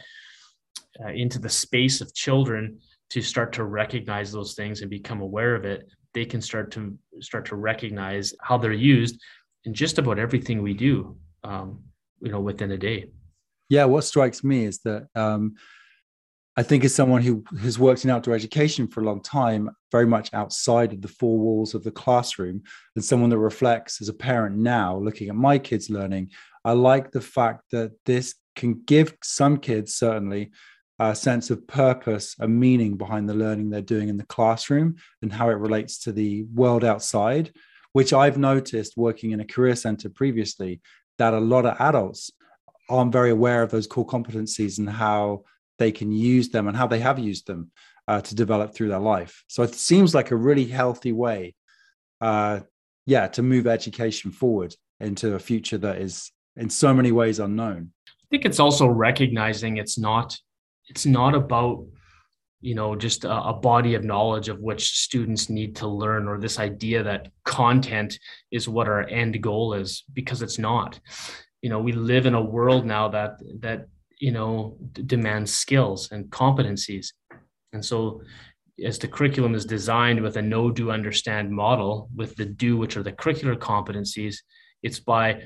uh, 1.03 1.09
into 1.09 1.39
the 1.39 1.49
space 1.49 2.01
of 2.01 2.13
children 2.13 2.79
to 3.11 3.21
start 3.21 3.53
to 3.53 3.63
recognize 3.63 4.31
those 4.31 4.53
things 4.53 4.81
and 4.81 4.89
become 4.89 5.21
aware 5.21 5.55
of 5.55 5.63
it 5.63 5.87
they 6.13 6.25
can 6.25 6.41
start 6.41 6.71
to 6.71 6.97
start 7.21 7.45
to 7.45 7.55
recognize 7.55 8.33
how 8.41 8.57
they're 8.57 8.73
used 8.73 9.21
in 9.65 9.73
just 9.73 9.97
about 9.99 10.19
everything 10.19 10.61
we 10.61 10.73
do 10.73 11.15
um, 11.43 11.81
you 12.21 12.31
know 12.31 12.41
within 12.41 12.71
a 12.71 12.77
day 12.77 13.05
yeah 13.71 13.85
what 13.85 14.03
strikes 14.03 14.43
me 14.43 14.65
is 14.65 14.79
that 14.79 15.07
um, 15.15 15.55
i 16.57 16.61
think 16.61 16.83
as 16.83 16.93
someone 16.93 17.21
who 17.21 17.43
has 17.61 17.79
worked 17.79 18.03
in 18.03 18.11
outdoor 18.11 18.35
education 18.35 18.87
for 18.87 19.01
a 19.01 19.05
long 19.05 19.21
time 19.21 19.69
very 19.91 20.05
much 20.05 20.31
outside 20.33 20.91
of 20.93 21.01
the 21.01 21.07
four 21.07 21.39
walls 21.39 21.73
of 21.73 21.83
the 21.83 21.91
classroom 21.91 22.61
and 22.95 23.03
someone 23.03 23.29
that 23.29 23.39
reflects 23.39 24.01
as 24.01 24.09
a 24.09 24.13
parent 24.13 24.57
now 24.57 24.97
looking 24.97 25.29
at 25.29 25.35
my 25.35 25.57
kids 25.57 25.89
learning 25.89 26.29
i 26.65 26.71
like 26.73 27.11
the 27.11 27.21
fact 27.21 27.63
that 27.71 27.91
this 28.05 28.35
can 28.55 28.81
give 28.85 29.15
some 29.23 29.57
kids 29.57 29.95
certainly 29.95 30.51
a 30.99 31.15
sense 31.15 31.49
of 31.49 31.65
purpose 31.65 32.35
and 32.39 32.59
meaning 32.59 32.95
behind 32.95 33.27
the 33.27 33.33
learning 33.33 33.69
they're 33.69 33.81
doing 33.81 34.09
in 34.09 34.17
the 34.17 34.25
classroom 34.25 34.95
and 35.23 35.33
how 35.33 35.49
it 35.49 35.53
relates 35.53 35.97
to 35.97 36.11
the 36.11 36.43
world 36.53 36.83
outside, 36.83 37.51
which 37.93 38.13
I've 38.13 38.37
noticed 38.37 38.97
working 38.97 39.31
in 39.31 39.39
a 39.39 39.45
career 39.45 39.75
center 39.75 40.09
previously 40.09 40.79
that 41.17 41.33
a 41.33 41.39
lot 41.39 41.65
of 41.65 41.75
adults 41.79 42.29
aren't 42.91 43.11
very 43.11 43.31
aware 43.31 43.63
of 43.63 43.71
those 43.71 43.87
core 43.87 44.05
competencies 44.05 44.77
and 44.77 44.89
how 44.89 45.43
they 45.79 45.91
can 45.91 46.11
use 46.11 46.49
them 46.49 46.67
and 46.67 46.77
how 46.77 46.87
they 46.87 46.99
have 46.99 47.17
used 47.17 47.47
them 47.47 47.71
uh, 48.07 48.21
to 48.21 48.35
develop 48.35 48.73
through 48.73 48.89
their 48.89 48.99
life. 48.99 49.43
So 49.47 49.63
it 49.63 49.73
seems 49.73 50.13
like 50.13 50.31
a 50.31 50.35
really 50.35 50.65
healthy 50.65 51.11
way, 51.11 51.55
uh, 52.19 52.61
yeah, 53.05 53.27
to 53.29 53.41
move 53.41 53.67
education 53.67 54.31
forward 54.31 54.75
into 54.99 55.33
a 55.33 55.39
future 55.39 55.77
that 55.79 55.97
is 55.97 56.31
in 56.55 56.69
so 56.69 56.93
many 56.93 57.11
ways 57.11 57.39
unknown. 57.39 57.91
I 58.07 58.27
think 58.29 58.45
it's 58.45 58.59
also 58.59 58.87
recognizing 58.87 59.77
it's 59.77 59.97
not 59.97 60.37
it's 60.87 61.05
not 61.05 61.35
about 61.35 61.85
you 62.59 62.75
know 62.75 62.95
just 62.95 63.23
a, 63.23 63.31
a, 63.31 63.53
body 63.53 63.95
of 63.95 64.03
knowledge 64.03 64.49
of 64.49 64.59
which 64.59 64.89
students 64.89 65.49
need 65.49 65.75
to 65.77 65.87
learn 65.87 66.27
or 66.27 66.39
this 66.39 66.59
idea 66.59 67.03
that 67.03 67.29
content 67.43 68.19
is 68.51 68.69
what 68.69 68.87
our 68.87 69.07
end 69.07 69.41
goal 69.41 69.73
is 69.73 70.03
because 70.13 70.41
it's 70.41 70.59
not 70.59 70.99
you 71.61 71.69
know 71.69 71.79
we 71.79 71.91
live 71.91 72.25
in 72.25 72.33
a 72.33 72.41
world 72.41 72.85
now 72.85 73.07
that 73.09 73.39
that 73.59 73.87
you 74.19 74.31
know 74.31 74.77
d- 74.93 75.03
demands 75.03 75.53
skills 75.53 76.11
and 76.11 76.25
competencies. 76.29 77.07
And 77.73 77.83
so 77.83 78.21
as 78.83 78.97
the 78.97 79.07
curriculum 79.07 79.53
is 79.53 79.65
designed 79.65 80.21
with 80.21 80.37
a 80.37 80.41
know 80.41 80.71
do 80.71 80.91
understand 80.91 81.51
model 81.51 82.09
with 82.15 82.35
the 82.35 82.45
do 82.45 82.77
which 82.77 82.97
are 82.97 83.03
the 83.03 83.11
curricular 83.11 83.55
competencies 83.55 84.37
it's 84.83 84.99
by 84.99 85.41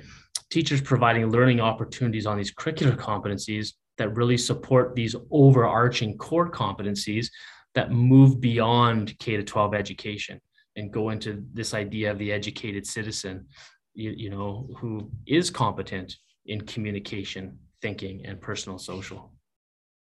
teachers 0.50 0.82
providing 0.82 1.30
learning 1.30 1.60
opportunities 1.60 2.26
on 2.26 2.38
these 2.38 2.54
curricular 2.54 2.96
competencies 2.96 3.74
that 3.98 4.16
really 4.16 4.38
support 4.38 4.96
these 4.96 5.16
overarching 5.32 6.18
core 6.18 6.50
competencies 6.50 7.28
that 7.74 7.92
move 7.92 8.40
beyond 8.40 9.18
K 9.20 9.38
to 9.38 9.44
12 9.44 9.74
education 9.74 10.40
and 10.76 10.92
go 10.92 11.10
into 11.10 11.44
this 11.54 11.74
idea 11.74 12.12
of 12.12 12.18
the 12.20 12.32
educated 12.32 12.86
citizen, 12.86 13.48
you, 13.96 14.12
you 14.16 14.30
know, 14.30 14.68
who 14.78 15.10
is 15.26 15.50
competent 15.50 16.18
in 16.46 16.62
communication, 16.62 17.58
thinking, 17.82 18.26
and 18.26 18.40
personal 18.40 18.78
social. 18.78 19.32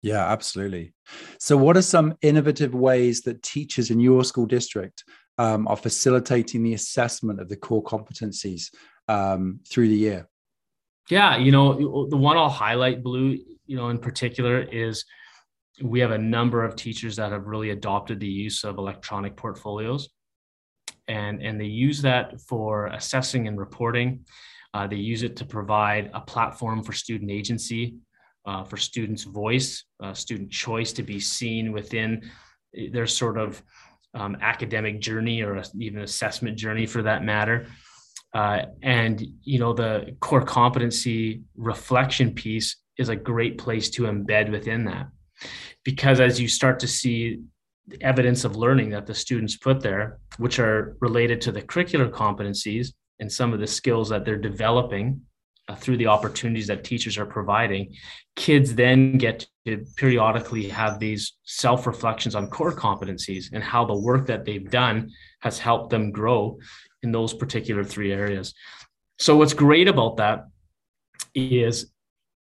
Yeah, 0.03 0.31
absolutely. 0.31 0.93
So, 1.39 1.57
what 1.57 1.79
are 1.79 1.83
some 1.83 2.15
innovative 2.21 2.75
ways 2.75 3.23
that 3.23 3.43
teachers 3.43 3.91
in 3.91 4.01
your 4.01 4.23
school 4.25 4.45
district 4.45 5.05
um, 5.39 5.67
are 5.67 5.77
facilitating 5.77 6.63
the 6.63 6.75
assessment 6.75 7.41
of 7.41 7.49
the 7.49 7.57
core 7.57 7.83
competencies 7.83 8.71
um, 9.09 9.61
through 9.67 9.89
the 9.89 9.97
year? 9.97 10.29
Yeah, 11.09 11.37
you 11.37 11.53
know, 11.53 12.07
the 12.09 12.17
one 12.17 12.37
I'll 12.37 12.51
highlight, 12.51 13.03
Blue, 13.03 13.39
you 13.67 13.77
know, 13.77 13.89
in 13.89 13.99
particular 13.99 14.61
is 14.61 15.05
we 15.83 16.01
have 16.01 16.13
a 16.13 16.19
number 16.19 16.65
of 16.65 16.77
teachers 16.77 17.17
that 17.17 17.33
have 17.33 17.47
really 17.47 17.71
adopted 17.71 18.21
the 18.21 18.27
use 18.27 18.65
of 18.65 18.79
electronic 18.79 19.37
portfolios 19.37 20.11
and 21.09 21.43
and 21.43 21.61
they 21.61 21.67
use 21.67 22.03
that 22.03 22.41
for 22.41 22.87
assessing 22.87 23.49
and 23.49 23.59
reporting 23.59 24.25
Uh, 24.75 24.89
they 24.89 24.97
use 24.97 25.23
it 25.23 25.37
to 25.37 25.45
provide 25.45 26.11
a 26.15 26.21
platform 26.21 26.83
for 26.83 26.93
student 26.93 27.31
agency, 27.31 27.95
uh, 28.45 28.65
for 28.65 28.77
students' 28.77 29.23
voice, 29.23 29.85
uh, 30.03 30.13
student 30.13 30.51
choice 30.51 30.93
to 30.93 31.03
be 31.03 31.21
seen 31.21 31.73
within 31.73 32.29
their 32.93 33.07
sort 33.07 33.39
of 33.39 33.63
um, 34.15 34.37
academic 34.41 35.01
journey 35.01 35.43
or 35.43 35.63
even 35.79 36.01
assessment 36.03 36.59
journey 36.59 36.87
for 36.87 37.03
that 37.03 37.23
matter. 37.23 37.67
Uh, 38.35 38.63
and 38.83 39.25
you 39.43 39.61
know 39.61 39.73
the 39.73 40.17
core 40.19 40.45
competency 40.45 41.43
reflection 41.57 42.35
piece 42.35 42.77
is 42.99 43.09
a 43.09 43.17
great 43.33 43.59
place 43.59 43.91
to 43.91 44.03
embed 44.13 44.51
within 44.51 44.85
that 44.85 45.07
because 45.85 46.19
as 46.21 46.41
you 46.41 46.49
start 46.49 46.81
to 46.81 46.89
see 46.89 47.39
evidence 48.01 48.45
of 48.45 48.57
learning 48.57 48.91
that 48.91 49.07
the 49.07 49.15
students 49.15 49.57
put 49.57 49.81
there 49.81 50.19
which 50.39 50.59
are 50.59 50.97
related 51.01 51.41
to 51.41 51.53
the 51.53 51.63
curricular 51.63 52.11
competencies 52.11 52.95
and 53.21 53.31
some 53.31 53.53
of 53.53 53.61
the 53.61 53.67
skills 53.67 54.09
that 54.09 54.25
they're 54.25 54.39
developing 54.39 55.21
uh, 55.69 55.75
through 55.75 55.97
the 55.97 56.07
opportunities 56.07 56.67
that 56.67 56.85
teachers 56.85 57.17
are 57.17 57.27
providing 57.27 57.95
kids 58.37 58.75
then 58.75 59.17
get 59.17 59.47
to 59.67 59.85
periodically 59.97 60.69
have 60.69 60.99
these 60.99 61.35
self 61.45 61.87
reflections 61.87 62.35
on 62.35 62.49
core 62.49 62.73
competencies 62.73 63.47
and 63.53 63.63
how 63.63 63.85
the 63.85 63.95
work 63.95 64.27
that 64.27 64.45
they've 64.45 64.71
done 64.71 65.11
has 65.41 65.59
helped 65.59 65.91
them 65.91 66.11
grow 66.11 66.59
in 67.03 67.13
those 67.13 67.33
particular 67.33 67.85
three 67.85 68.13
areas. 68.13 68.55
So, 69.19 69.37
what's 69.37 69.55
great 69.55 69.89
about 69.89 70.17
that 70.19 70.47
is 71.35 71.91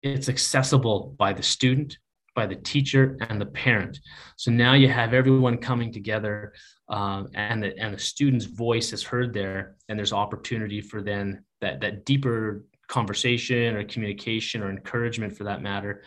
it's 0.03 0.29
accessible 0.29 1.15
by 1.17 1.33
the 1.33 1.43
student, 1.43 1.99
by 2.35 2.47
the 2.47 2.57
teacher, 2.57 3.17
and 3.29 3.41
the 3.41 3.47
parent. 3.47 3.99
So 4.37 4.51
now 4.51 4.75
you 4.75 4.89
have 4.89 5.13
everyone 5.15 5.59
coming 5.59 5.93
together, 5.93 6.53
um, 6.89 7.29
and 7.35 7.63
the 7.63 7.79
and 7.79 7.95
the 7.95 7.99
student's 7.99 8.47
voice 8.47 8.93
is 8.93 9.03
heard 9.03 9.33
there, 9.33 9.77
and 9.89 9.99
there's 9.99 10.13
opportunity 10.13 10.81
for 10.81 11.03
then 11.03 11.45
that 11.61 11.81
that 11.81 12.05
deeper 12.05 12.65
conversation 12.89 13.77
or 13.77 13.85
communication 13.85 14.63
or 14.63 14.71
encouragement, 14.71 15.37
for 15.37 15.45
that 15.45 15.63
matter, 15.63 16.03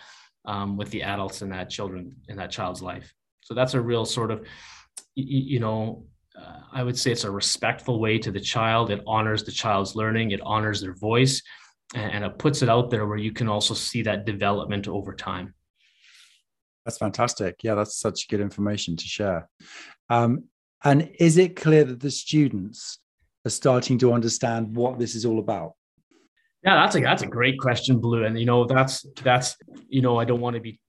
um, 0.46 0.78
with 0.78 0.90
the 0.92 1.04
adults 1.04 1.42
in 1.42 1.50
that 1.50 1.70
children 1.70 2.16
in 2.28 2.38
that 2.38 2.52
child's 2.52 2.82
life. 2.82 3.14
So 3.42 3.54
that's 3.54 3.76
a 3.76 3.82
real 3.82 4.06
sort 4.06 4.32
of, 4.32 4.46
you 5.16 5.60
know, 5.60 6.06
uh, 6.36 6.60
I 6.72 6.84
would 6.84 6.98
say 6.98 7.12
it's 7.12 7.24
a 7.24 7.32
respectful 7.32 8.00
way 8.00 8.18
to 8.20 8.32
the 8.32 8.40
child. 8.40 8.90
It 8.90 9.04
honors 9.06 9.44
the 9.44 9.52
child's 9.52 9.96
learning, 9.96 10.32
it 10.32 10.42
honors 10.42 10.82
their 10.82 10.96
voice, 10.96 11.42
and, 11.94 12.12
and 12.12 12.24
it 12.24 12.40
puts 12.40 12.62
it 12.64 12.70
out 12.70 12.90
there 12.90 13.06
where 13.06 13.18
you 13.18 13.32
can 13.32 13.48
also 13.48 13.74
see 13.74 14.02
that 14.04 14.26
development 14.26 14.88
over 14.88 15.14
time. 15.14 15.54
That's 16.86 16.98
fantastic. 16.98 17.58
Yeah, 17.64 17.76
that's 17.76 17.98
such 18.00 18.28
good 18.30 18.40
information 18.40 18.96
to 18.96 19.06
share. 19.06 19.50
Um, 20.10 20.46
and 20.84 21.12
is 21.20 21.38
it 21.38 21.56
clear 21.56 21.84
that 21.84 22.00
the 22.00 22.12
students 22.12 23.00
are 23.46 23.50
starting 23.50 23.98
to 24.00 24.14
understand 24.14 24.76
what 24.76 25.00
this 25.00 25.16
is 25.16 25.26
all 25.26 25.40
about? 25.40 25.74
Yeah, 26.64 26.76
that's 26.76 26.96
a 26.96 27.00
that's 27.00 27.22
a 27.22 27.28
great 27.28 27.60
question, 27.60 28.00
Blue. 28.00 28.26
And 28.26 28.40
you 28.40 28.46
know, 28.46 28.66
that's 28.66 29.06
that's 29.24 29.56
you 29.88 30.02
know, 30.02 30.18
I 30.18 30.26
don't 30.26 30.42
want 30.42 30.56
to 30.56 30.60
be 30.60 30.80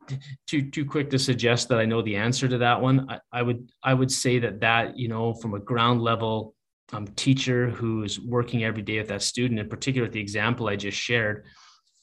too 0.47 0.71
too 0.71 0.87
quick 0.87 1.11
to 1.11 1.19
suggest 1.19 1.69
that 1.69 1.79
I 1.79 1.85
know 1.85 2.01
the 2.01 2.17
answer 2.17 2.49
to 2.49 2.59
that 2.59 2.81
one. 2.81 3.07
I, 3.11 3.21
I 3.33 3.43
would 3.43 3.71
I 3.83 3.93
would 3.93 4.11
say 4.11 4.39
that 4.39 4.61
that 4.61 4.97
you 4.97 5.09
know, 5.09 5.35
from 5.35 5.55
a 5.55 5.59
ground 5.59 6.01
level 6.01 6.55
um, 6.93 7.07
teacher 7.09 7.69
who's 7.69 8.19
working 8.21 8.65
every 8.65 8.83
day 8.83 8.99
with 8.99 9.09
that 9.09 9.23
student, 9.23 9.61
in 9.61 9.69
particular, 9.69 10.09
the 10.09 10.21
example 10.21 10.69
I 10.69 10.77
just 10.77 10.97
shared, 10.97 11.45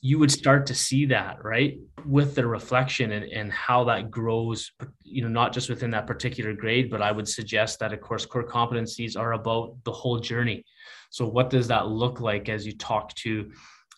you 0.05 0.19
would 0.19 0.31
start 0.31 0.65
to 0.65 0.75
see 0.75 1.05
that 1.05 1.37
right 1.43 1.77
with 2.05 2.35
the 2.35 2.45
reflection 2.45 3.13
and, 3.13 3.25
and 3.31 3.51
how 3.51 3.85
that 3.85 4.11
grows 4.11 4.71
you 5.03 5.21
know 5.21 5.29
not 5.29 5.53
just 5.53 5.69
within 5.69 5.91
that 5.91 6.05
particular 6.05 6.53
grade 6.53 6.89
but 6.91 7.01
i 7.01 7.11
would 7.11 7.27
suggest 7.27 7.79
that 7.79 7.93
of 7.93 8.01
course 8.01 8.25
core 8.25 8.43
competencies 8.43 9.17
are 9.17 9.33
about 9.33 9.75
the 9.85 9.91
whole 9.91 10.19
journey 10.19 10.65
so 11.09 11.27
what 11.27 11.49
does 11.49 11.67
that 11.67 11.87
look 11.87 12.19
like 12.19 12.49
as 12.49 12.65
you 12.65 12.75
talk 12.75 13.13
to 13.15 13.49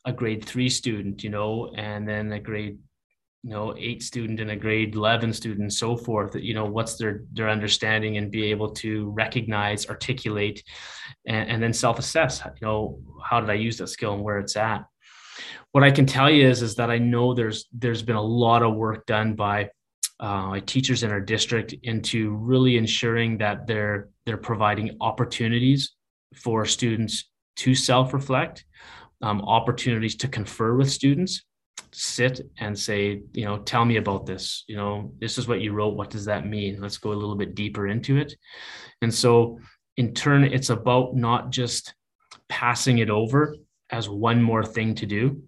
a 0.06 0.14
grade 0.14 0.46
three 0.46 0.70
student, 0.70 1.24
you 1.24 1.30
know, 1.30 1.72
and 1.76 2.08
then 2.08 2.32
a 2.32 2.40
grade, 2.40 2.78
you 3.44 3.50
know, 3.52 3.76
eight 3.78 4.04
student 4.04 4.40
and 4.40 4.52
a 4.52 4.56
grade 4.56 4.96
11 4.96 5.34
student 5.34 5.74
so 5.74 5.98
forth, 5.98 6.36
you 6.36 6.54
know, 6.54 6.66
what's 6.66 6.96
their, 6.96 7.24
their 7.34 7.50
understanding 7.50 8.18
and 8.18 8.32
be 8.32 8.44
able 8.52 8.70
to 8.70 9.10
recognize, 9.12 9.88
articulate, 9.88 10.64
and, 11.26 11.50
and 11.50 11.64
then 11.64 11.74
self-assess, 11.74 12.42
you 12.46 12.68
know, 12.68 13.00
how 13.24 13.40
did 13.40 13.50
I 13.50 13.54
use 13.56 13.78
that 13.78 13.88
skill 13.88 14.14
and 14.14 14.24
where 14.24 14.40
it's 14.40 14.56
at? 14.56 14.86
What 15.72 15.84
I 15.84 15.92
can 15.92 16.06
tell 16.06 16.30
you 16.30 16.48
is, 16.48 16.62
is 16.62 16.76
that 16.76 16.90
I 16.90 16.98
know 16.98 17.34
there's, 17.34 17.66
there's 17.74 18.02
been 18.02 18.16
a 18.16 18.22
lot 18.22 18.64
of 18.64 18.76
work 18.76 19.06
done 19.06 19.36
by 19.36 19.70
uh, 20.20 20.60
teachers 20.66 21.04
in 21.04 21.12
our 21.12 21.20
district 21.20 21.74
into 21.84 22.32
really 22.36 22.78
ensuring 22.78 23.38
that 23.40 23.68
they're 23.68 24.10
they're 24.26 24.38
providing 24.38 24.98
opportunities 25.02 25.94
for 26.36 26.66
students 26.66 27.30
to 27.58 27.76
self-reflect, 27.76 28.66
um, 29.22 29.42
opportunities 29.42 30.16
to 30.16 30.28
confer 30.28 30.76
with 30.76 30.90
students, 30.90 31.44
sit 31.92 32.42
and 32.58 32.78
say, 32.78 33.22
you 33.34 33.46
know, 33.46 33.60
tell 33.60 33.86
me 33.86 33.98
about 33.98 34.26
this. 34.26 34.64
You 34.68 34.78
know, 34.78 35.14
this 35.20 35.38
is 35.38 35.48
what 35.48 35.62
you 35.62 35.74
wrote. 35.74 35.96
What 35.96 36.10
does 36.10 36.26
that 36.26 36.48
mean? 36.48 36.82
Let's 36.82 36.98
go 36.98 37.12
a 37.12 37.14
little 37.14 37.36
bit 37.36 37.56
deeper 37.56 37.88
into 37.88 38.18
it. 38.18 38.34
And 39.02 39.14
so, 39.14 39.60
in 39.98 40.14
turn, 40.14 40.44
it's 40.44 40.70
about 40.70 41.16
not 41.16 41.52
just 41.52 41.94
passing 42.50 42.98
it 42.98 43.10
over 43.10 43.56
as 43.90 44.10
one 44.10 44.42
more 44.42 44.64
thing 44.64 44.96
to 44.96 45.06
do, 45.06 45.44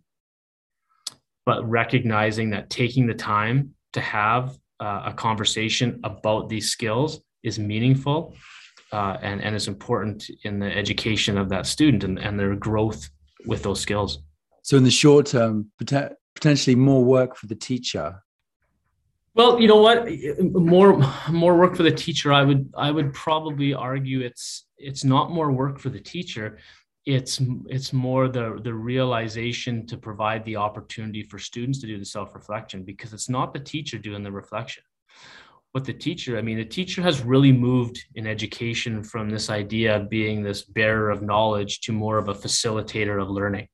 but 1.45 1.67
recognizing 1.67 2.49
that 2.51 2.69
taking 2.69 3.07
the 3.07 3.13
time 3.13 3.73
to 3.93 4.01
have 4.01 4.57
uh, 4.79 5.03
a 5.05 5.13
conversation 5.13 5.99
about 6.03 6.49
these 6.49 6.69
skills 6.71 7.21
is 7.43 7.57
meaningful 7.57 8.35
uh, 8.91 9.17
and, 9.21 9.41
and 9.41 9.55
is 9.55 9.67
important 9.67 10.29
in 10.43 10.59
the 10.59 10.77
education 10.77 11.37
of 11.37 11.49
that 11.49 11.65
student 11.65 12.03
and, 12.03 12.19
and 12.19 12.39
their 12.39 12.55
growth 12.55 13.09
with 13.45 13.63
those 13.63 13.79
skills. 13.79 14.19
So, 14.61 14.77
in 14.77 14.83
the 14.83 14.91
short 14.91 15.27
term, 15.27 15.71
potentially 15.77 16.75
more 16.75 17.03
work 17.03 17.35
for 17.35 17.47
the 17.47 17.55
teacher. 17.55 18.21
Well, 19.33 19.61
you 19.61 19.67
know 19.67 19.81
what, 19.81 20.07
more 20.41 20.99
more 21.29 21.55
work 21.57 21.75
for 21.75 21.83
the 21.83 21.91
teacher. 21.91 22.33
I 22.33 22.43
would 22.43 22.71
I 22.75 22.89
would 22.91 23.13
probably 23.13 23.73
argue 23.73 24.21
it's 24.21 24.65
it's 24.77 25.03
not 25.03 25.31
more 25.31 25.51
work 25.51 25.79
for 25.79 25.89
the 25.89 25.99
teacher. 25.99 26.57
It's 27.15 27.41
it's 27.67 27.93
more 27.93 28.27
the 28.27 28.59
the 28.61 28.73
realization 28.73 29.87
to 29.87 29.97
provide 29.97 30.43
the 30.43 30.57
opportunity 30.57 31.23
for 31.23 31.39
students 31.39 31.79
to 31.79 31.87
do 31.87 31.97
the 31.97 32.05
self 32.05 32.35
reflection 32.35 32.83
because 32.83 33.13
it's 33.13 33.29
not 33.29 33.53
the 33.53 33.59
teacher 33.59 33.97
doing 33.97 34.23
the 34.23 34.31
reflection 34.31 34.83
but 35.77 35.85
the 35.85 35.93
teacher, 35.93 36.39
I 36.39 36.41
mean, 36.41 36.57
the 36.57 36.65
teacher 36.65 37.03
has 37.03 37.21
really 37.21 37.51
moved 37.51 38.03
in 38.15 38.25
education 38.25 39.03
from 39.03 39.29
this 39.29 39.51
idea 39.51 39.95
of 39.95 40.09
being 40.09 40.41
this 40.41 40.63
bearer 40.63 41.11
of 41.11 41.21
knowledge 41.21 41.81
to 41.81 41.91
more 41.91 42.17
of 42.17 42.29
a 42.29 42.33
facilitator 42.33 43.21
of 43.21 43.29
learning. 43.29 43.67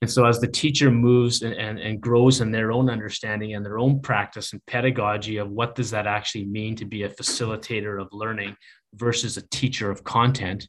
And 0.00 0.08
so, 0.08 0.26
as 0.26 0.38
the 0.38 0.46
teacher 0.46 0.90
moves 0.92 1.42
and, 1.42 1.54
and, 1.54 1.80
and 1.80 2.00
grows 2.00 2.40
in 2.40 2.52
their 2.52 2.70
own 2.70 2.88
understanding 2.88 3.54
and 3.54 3.66
their 3.66 3.80
own 3.80 4.00
practice 4.00 4.52
and 4.52 4.64
pedagogy 4.66 5.38
of 5.38 5.50
what 5.50 5.74
does 5.74 5.90
that 5.90 6.06
actually 6.06 6.44
mean 6.44 6.76
to 6.76 6.84
be 6.84 7.02
a 7.02 7.08
facilitator 7.08 8.00
of 8.00 8.06
learning 8.12 8.54
versus 8.94 9.36
a 9.36 9.48
teacher 9.48 9.90
of 9.90 10.04
content, 10.04 10.68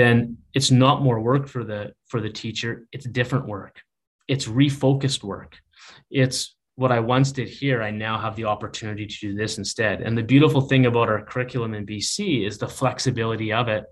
then 0.00 0.38
it's 0.54 0.70
not 0.70 1.02
more 1.02 1.20
work 1.20 1.46
for 1.48 1.64
the 1.64 1.92
for 2.08 2.20
the 2.20 2.30
teacher. 2.30 2.86
It's 2.92 3.06
different 3.06 3.46
work. 3.46 3.80
It's 4.28 4.46
refocused 4.46 5.22
work. 5.22 5.58
It's 6.10 6.56
what 6.80 6.92
I 6.92 7.00
once 7.00 7.30
did 7.30 7.48
here, 7.48 7.82
I 7.82 7.90
now 7.90 8.18
have 8.18 8.36
the 8.36 8.46
opportunity 8.46 9.06
to 9.06 9.18
do 9.20 9.34
this 9.34 9.58
instead. 9.58 10.00
And 10.00 10.16
the 10.16 10.22
beautiful 10.22 10.62
thing 10.62 10.86
about 10.86 11.10
our 11.10 11.22
curriculum 11.22 11.74
in 11.74 11.84
BC 11.84 12.46
is 12.46 12.56
the 12.56 12.68
flexibility 12.68 13.52
of 13.52 13.68
it 13.68 13.84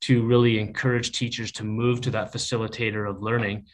to 0.00 0.26
really 0.26 0.58
encourage 0.58 1.12
teachers 1.12 1.52
to 1.52 1.64
move 1.64 2.00
to 2.00 2.10
that 2.10 2.32
facilitator 2.32 3.08
of 3.08 3.22
learning 3.22 3.66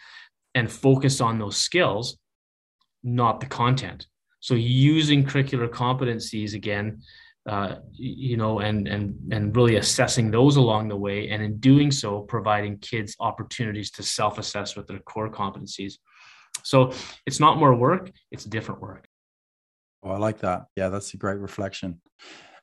and 0.55 0.71
focus 0.71 1.23
on 1.23 1.39
those 1.39 1.57
skills, 1.57 2.19
not 3.03 3.41
the 3.41 3.47
content. 3.47 4.07
So 4.41 4.55
using 4.55 5.25
curricular 5.25 5.69
competencies 5.69 6.55
again, 6.55 7.01
uh, 7.49 7.77
you 7.93 8.37
know, 8.37 8.61
and 8.61 8.87
and 8.87 9.17
and 9.33 9.57
really 9.57 9.77
assessing 9.77 10.31
those 10.31 10.57
along 10.57 10.89
the 10.89 10.97
way, 10.97 11.31
and 11.31 11.43
in 11.43 11.59
doing 11.59 11.91
so, 11.91 12.21
providing 12.21 12.79
kids 12.79 13.17
opportunities 13.21 13.91
to 13.93 14.03
self-assess 14.03 14.77
with 14.77 14.87
their 14.87 14.99
core 15.01 15.31
competencies. 15.31 15.95
So 16.63 16.93
it's 17.27 17.41
not 17.41 17.59
more 17.59 17.75
work, 17.75 18.11
it's 18.31 18.45
different 18.45 18.83
work. 18.83 19.07
Oh, 20.03 20.11
I 20.11 20.19
like 20.19 20.39
that. 20.41 20.67
Yeah, 20.77 20.89
that's 20.89 21.15
a 21.15 21.17
great 21.17 21.39
reflection. 21.39 22.01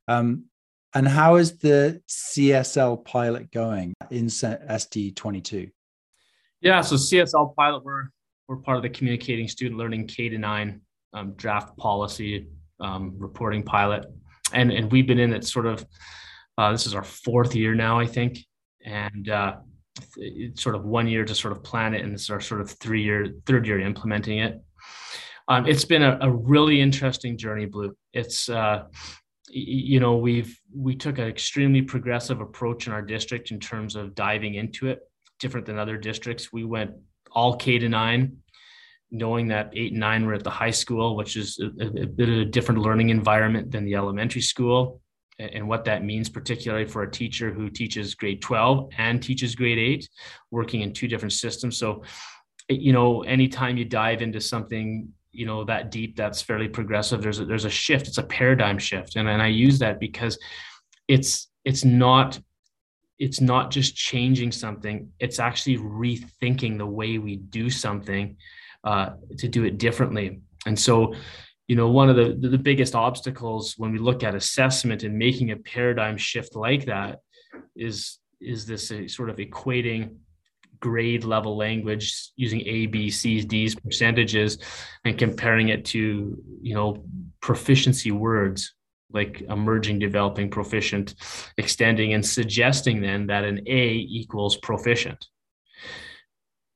Um, 0.07 0.45
and 0.93 1.07
how 1.07 1.35
is 1.35 1.57
the 1.57 2.01
CSL 2.07 3.03
pilot 3.05 3.51
going 3.51 3.93
in 4.09 4.27
SD22? 4.27 5.71
Yeah, 6.61 6.81
so 6.81 6.95
CSL 6.95 7.55
pilot, 7.55 7.83
we're 7.83 8.05
we're 8.47 8.57
part 8.57 8.77
of 8.77 8.83
the 8.83 8.89
communicating 8.89 9.47
student 9.47 9.77
learning 9.77 10.07
K 10.07 10.29
to 10.29 10.37
nine 10.37 10.81
um, 11.13 11.33
draft 11.33 11.77
policy 11.77 12.47
um, 12.79 13.15
reporting 13.17 13.63
pilot, 13.63 14.05
and 14.53 14.71
and 14.71 14.91
we've 14.91 15.07
been 15.07 15.19
in 15.19 15.33
it 15.33 15.45
sort 15.45 15.65
of. 15.65 15.85
Uh, 16.57 16.71
this 16.71 16.87
is 16.87 16.95
our 16.95 17.03
fourth 17.03 17.55
year 17.55 17.75
now, 17.75 17.99
I 17.99 18.07
think, 18.07 18.39
and 18.83 19.29
uh, 19.29 19.57
sort 20.55 20.75
of 20.75 20.85
one 20.85 21.07
year 21.07 21.25
to 21.25 21.35
sort 21.35 21.51
of 21.51 21.63
plan 21.63 21.93
it, 21.93 22.03
and 22.03 22.13
this 22.13 22.23
is 22.23 22.29
our 22.29 22.41
sort 22.41 22.61
of 22.61 22.71
three 22.71 23.03
year, 23.03 23.27
third 23.45 23.67
year 23.67 23.79
implementing 23.79 24.39
it. 24.39 24.59
Um, 25.47 25.65
it's 25.65 25.85
been 25.85 26.03
a, 26.03 26.17
a, 26.21 26.31
really 26.31 26.81
interesting 26.81 27.37
journey, 27.37 27.65
Blue. 27.65 27.95
It's 28.13 28.49
uh, 28.49 28.83
you 29.49 29.99
know 29.99 30.17
we've 30.17 30.59
we 30.75 30.95
took 30.95 31.19
an 31.19 31.27
extremely 31.27 31.81
progressive 31.81 32.41
approach 32.41 32.87
in 32.87 32.93
our 32.93 33.01
district 33.01 33.51
in 33.51 33.59
terms 33.59 33.95
of 33.95 34.15
diving 34.15 34.55
into 34.55 34.87
it. 34.87 34.99
different 35.39 35.65
than 35.65 35.77
other 35.77 35.97
districts. 35.97 36.51
We 36.51 36.63
went 36.63 36.91
all 37.31 37.55
K 37.55 37.79
to 37.79 37.87
nine, 37.87 38.37
knowing 39.11 39.47
that 39.47 39.71
eight 39.73 39.91
and 39.91 39.99
nine 39.99 40.25
were 40.25 40.33
at 40.33 40.43
the 40.43 40.49
high 40.49 40.71
school, 40.71 41.15
which 41.15 41.35
is 41.35 41.59
a, 41.59 41.85
a 41.85 42.05
bit 42.05 42.29
of 42.29 42.37
a 42.39 42.45
different 42.45 42.81
learning 42.81 43.09
environment 43.09 43.71
than 43.71 43.85
the 43.85 43.95
elementary 43.95 44.41
school. 44.41 45.01
And 45.39 45.69
what 45.69 45.85
that 45.85 46.03
means, 46.03 46.29
particularly 46.29 46.85
for 46.85 47.03
a 47.03 47.11
teacher 47.11 47.53
who 47.53 47.69
teaches 47.69 48.15
grade 48.15 48.41
12 48.41 48.89
and 48.97 49.21
teaches 49.21 49.53
grade 49.53 49.77
eight, 49.77 50.09
working 50.49 50.81
in 50.81 50.93
two 50.93 51.07
different 51.07 51.33
systems. 51.33 51.77
So, 51.77 52.03
eh, 52.69 52.77
you 52.79 52.91
know, 52.91 53.21
anytime 53.21 53.77
you 53.77 53.85
dive 53.85 54.21
into 54.21 54.41
something 54.41 55.09
you 55.37 55.45
know 55.45 55.63
that 55.63 55.91
deep 55.91 56.15
that's 56.15 56.41
fairly 56.41 56.67
progressive 56.67 57.21
there's 57.21 57.39
a, 57.39 57.45
there's 57.45 57.65
a 57.65 57.69
shift 57.69 58.07
it's 58.07 58.17
a 58.17 58.23
paradigm 58.23 58.79
shift 58.79 59.15
and, 59.17 59.29
and 59.29 59.39
i 59.39 59.45
use 59.45 59.77
that 59.77 59.99
because 59.99 60.39
it's 61.07 61.49
it's 61.63 61.85
not 61.85 62.39
it's 63.19 63.39
not 63.39 63.69
just 63.69 63.95
changing 63.95 64.51
something 64.51 65.11
it's 65.19 65.39
actually 65.39 65.77
rethinking 65.77 66.77
the 66.77 66.85
way 66.85 67.19
we 67.19 67.35
do 67.35 67.69
something 67.69 68.35
uh, 68.83 69.11
to 69.37 69.47
do 69.47 69.63
it 69.63 69.77
differently. 69.77 70.41
And 70.65 70.79
so 70.79 71.13
you 71.67 71.75
know 71.75 71.89
one 71.89 72.09
of 72.09 72.15
the 72.15 72.47
the 72.47 72.57
biggest 72.57 72.95
obstacles 72.95 73.75
when 73.77 73.91
we 73.91 73.99
look 73.99 74.23
at 74.23 74.35
assessment 74.35 75.03
and 75.03 75.17
making 75.17 75.51
a 75.51 75.57
paradigm 75.57 76.15
shift 76.17 76.55
like 76.55 76.85
that 76.85 77.19
is 77.75 78.19
is 78.39 78.65
this 78.65 78.91
sort 79.07 79.29
of 79.29 79.37
equating 79.37 80.15
grade 80.79 81.23
level 81.23 81.57
language 81.57 82.31
using 82.37 82.61
a 82.61 82.85
b 82.85 83.09
c's 83.09 83.43
d's 83.43 83.75
percentages 83.75 84.59
and 85.03 85.17
comparing 85.17 85.69
it 85.69 85.83
to 85.83 86.41
you 86.61 86.73
know 86.73 87.03
proficiency 87.41 88.11
words 88.11 88.73
like 89.11 89.41
emerging 89.49 89.99
developing 89.99 90.49
proficient 90.49 91.15
extending 91.57 92.13
and 92.13 92.25
suggesting 92.25 93.01
then 93.01 93.27
that 93.27 93.43
an 93.43 93.61
a 93.67 93.93
equals 93.93 94.57
proficient. 94.57 95.25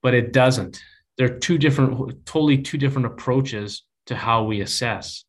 But 0.02 0.14
it 0.14 0.34
doesn't 0.34 0.82
they're 1.18 1.40
two 1.40 1.58
different 1.58 2.26
totally 2.26 2.58
two 2.58 2.78
different 2.78 3.06
approaches 3.06 3.84
to 4.08 4.16
how 4.16 4.44
we 4.44 4.62
assess. 4.62 5.24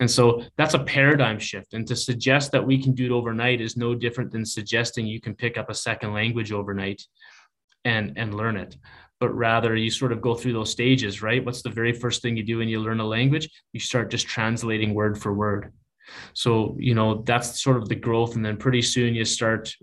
And 0.00 0.10
so 0.10 0.42
that's 0.56 0.72
a 0.72 0.78
paradigm 0.78 1.38
shift. 1.38 1.74
And 1.74 1.86
to 1.86 1.94
suggest 1.94 2.52
that 2.52 2.66
we 2.66 2.82
can 2.82 2.94
do 2.94 3.04
it 3.04 3.10
overnight 3.12 3.60
is 3.60 3.76
no 3.76 3.94
different 3.94 4.32
than 4.32 4.46
suggesting 4.46 5.06
you 5.06 5.20
can 5.20 5.34
pick 5.34 5.58
up 5.58 5.68
a 5.68 5.74
second 5.74 6.14
language 6.14 6.52
overnight 6.52 7.02
and 7.84 8.14
and 8.16 8.34
learn 8.34 8.56
it. 8.56 8.76
But 9.18 9.34
rather 9.34 9.76
you 9.76 9.90
sort 9.90 10.12
of 10.12 10.22
go 10.22 10.34
through 10.34 10.54
those 10.54 10.70
stages 10.70 11.20
right? 11.20 11.44
What's 11.44 11.62
the 11.62 11.70
very 11.70 11.92
first 11.92 12.22
thing 12.22 12.36
you 12.36 12.42
do 12.42 12.58
when 12.58 12.68
you 12.68 12.80
learn 12.80 13.00
a 13.00 13.06
language? 13.06 13.50
You 13.72 13.80
start 13.80 14.10
just 14.10 14.26
translating 14.26 14.94
word 14.94 15.20
for 15.20 15.34
word. 15.34 15.72
So 16.32 16.76
you 16.78 16.94
know 16.94 17.22
that's 17.22 17.62
sort 17.62 17.76
of 17.76 17.88
the 17.88 17.94
growth. 17.94 18.36
And 18.36 18.44
then 18.44 18.56
pretty 18.56 18.82
soon 18.82 19.14
you 19.14 19.26
start 19.26 19.74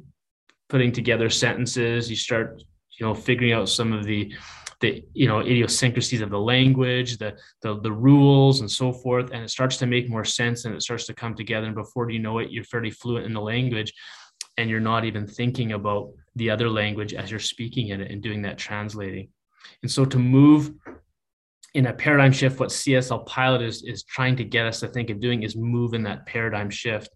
putting 0.68 0.92
together 0.92 1.30
sentences. 1.30 2.10
You 2.10 2.16
start 2.16 2.64
you 3.00 3.06
know 3.06 3.14
figuring 3.14 3.54
out 3.54 3.70
some 3.70 3.94
of 3.94 4.06
the 4.06 4.34
the 4.80 5.04
you 5.14 5.28
know 5.28 5.40
idiosyncrasies 5.40 6.22
of 6.22 6.30
the 6.30 6.40
language 6.40 7.18
the, 7.18 7.36
the 7.64 7.80
the 7.82 7.92
rules 7.92 8.60
and 8.60 8.70
so 8.70 8.94
forth 8.94 9.32
and 9.32 9.44
it 9.44 9.50
starts 9.50 9.78
to 9.78 9.88
make 9.88 10.08
more 10.08 10.24
sense 10.24 10.66
and 10.66 10.76
it 10.76 10.84
starts 10.84 11.06
to 11.06 11.16
come 11.16 11.34
together 11.34 11.66
and 11.66 11.76
before 11.76 12.10
you 12.12 12.20
know 12.20 12.38
it 12.38 12.52
you're 12.52 12.64
fairly 12.64 12.92
fluent 12.92 13.26
in 13.26 13.34
the 13.34 13.42
language 13.42 13.92
and 14.58 14.70
you're 14.70 14.80
not 14.80 15.06
even 15.06 15.28
thinking 15.28 15.74
about 15.74 16.12
the 16.36 16.50
other 16.50 16.70
language 16.70 17.14
as 17.14 17.30
you're 17.30 17.40
speaking 17.40 17.90
in 17.90 18.02
it 18.02 18.12
and 18.12 18.22
doing 18.22 18.42
that 18.42 18.58
translating. 18.58 19.30
And 19.82 19.92
so 19.92 20.06
to 20.06 20.20
move 20.20 20.72
in 21.74 21.88
a 21.88 21.94
paradigm 21.94 22.32
shift, 22.32 22.60
what 22.60 22.70
CSL 22.70 23.26
Pilot 23.26 23.62
is, 23.62 23.84
is 23.84 24.04
trying 24.04 24.36
to 24.38 24.44
get 24.44 24.66
us 24.66 24.80
to 24.80 24.88
think 24.88 25.10
of 25.10 25.20
doing 25.20 25.44
is 25.44 25.56
move 25.56 25.94
in 25.94 26.04
that 26.04 26.26
paradigm 26.26 26.70
shift. 26.70 27.10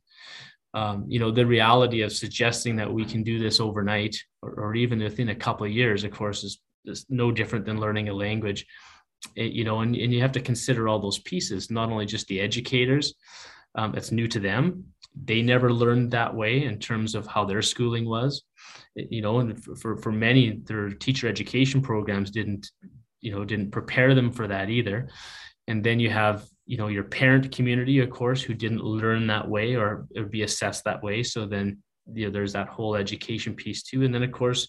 Um, 0.73 1.05
you 1.07 1.19
know, 1.19 1.31
the 1.31 1.45
reality 1.45 2.01
of 2.01 2.13
suggesting 2.13 2.75
that 2.77 2.91
we 2.91 3.05
can 3.05 3.23
do 3.23 3.39
this 3.39 3.59
overnight 3.59 4.15
or, 4.41 4.51
or 4.51 4.75
even 4.75 4.99
within 4.99 5.29
a 5.29 5.35
couple 5.35 5.65
of 5.65 5.71
years, 5.71 6.03
of 6.03 6.11
course, 6.11 6.43
is, 6.43 6.61
is 6.85 7.05
no 7.09 7.31
different 7.31 7.65
than 7.65 7.79
learning 7.79 8.09
a 8.09 8.13
language. 8.13 8.65
It, 9.35 9.51
you 9.51 9.63
know, 9.63 9.81
and, 9.81 9.95
and 9.95 10.11
you 10.11 10.21
have 10.21 10.31
to 10.33 10.41
consider 10.41 10.87
all 10.87 10.99
those 10.99 11.19
pieces, 11.19 11.69
not 11.69 11.91
only 11.91 12.05
just 12.05 12.27
the 12.27 12.41
educators, 12.41 13.13
um, 13.75 13.95
it's 13.95 14.11
new 14.11 14.27
to 14.27 14.39
them. 14.39 14.85
They 15.23 15.41
never 15.41 15.71
learned 15.71 16.11
that 16.11 16.33
way 16.33 16.63
in 16.63 16.79
terms 16.79 17.15
of 17.15 17.27
how 17.27 17.45
their 17.45 17.61
schooling 17.61 18.07
was 18.07 18.43
you 18.95 19.21
know 19.21 19.39
and 19.39 19.63
for 19.79 19.97
for 19.97 20.11
many 20.11 20.61
their 20.65 20.89
teacher 20.89 21.27
education 21.27 21.81
programs 21.81 22.31
didn't 22.31 22.69
you 23.21 23.31
know 23.31 23.45
didn't 23.45 23.71
prepare 23.71 24.13
them 24.13 24.31
for 24.31 24.47
that 24.47 24.69
either 24.69 25.09
and 25.67 25.83
then 25.83 25.99
you 25.99 26.09
have 26.09 26.45
you 26.65 26.77
know 26.77 26.87
your 26.87 27.03
parent 27.03 27.51
community 27.51 27.99
of 27.99 28.09
course 28.09 28.41
who 28.41 28.53
didn't 28.53 28.83
learn 28.83 29.27
that 29.27 29.47
way 29.47 29.75
or, 29.75 30.07
or 30.15 30.25
be 30.25 30.43
assessed 30.43 30.83
that 30.83 31.01
way 31.01 31.23
so 31.23 31.45
then 31.45 31.77
you 32.13 32.25
know 32.25 32.31
there's 32.31 32.53
that 32.53 32.67
whole 32.67 32.95
education 32.95 33.53
piece 33.53 33.83
too. 33.83 34.03
And 34.03 34.13
then 34.13 34.23
of 34.23 34.31
course 34.31 34.67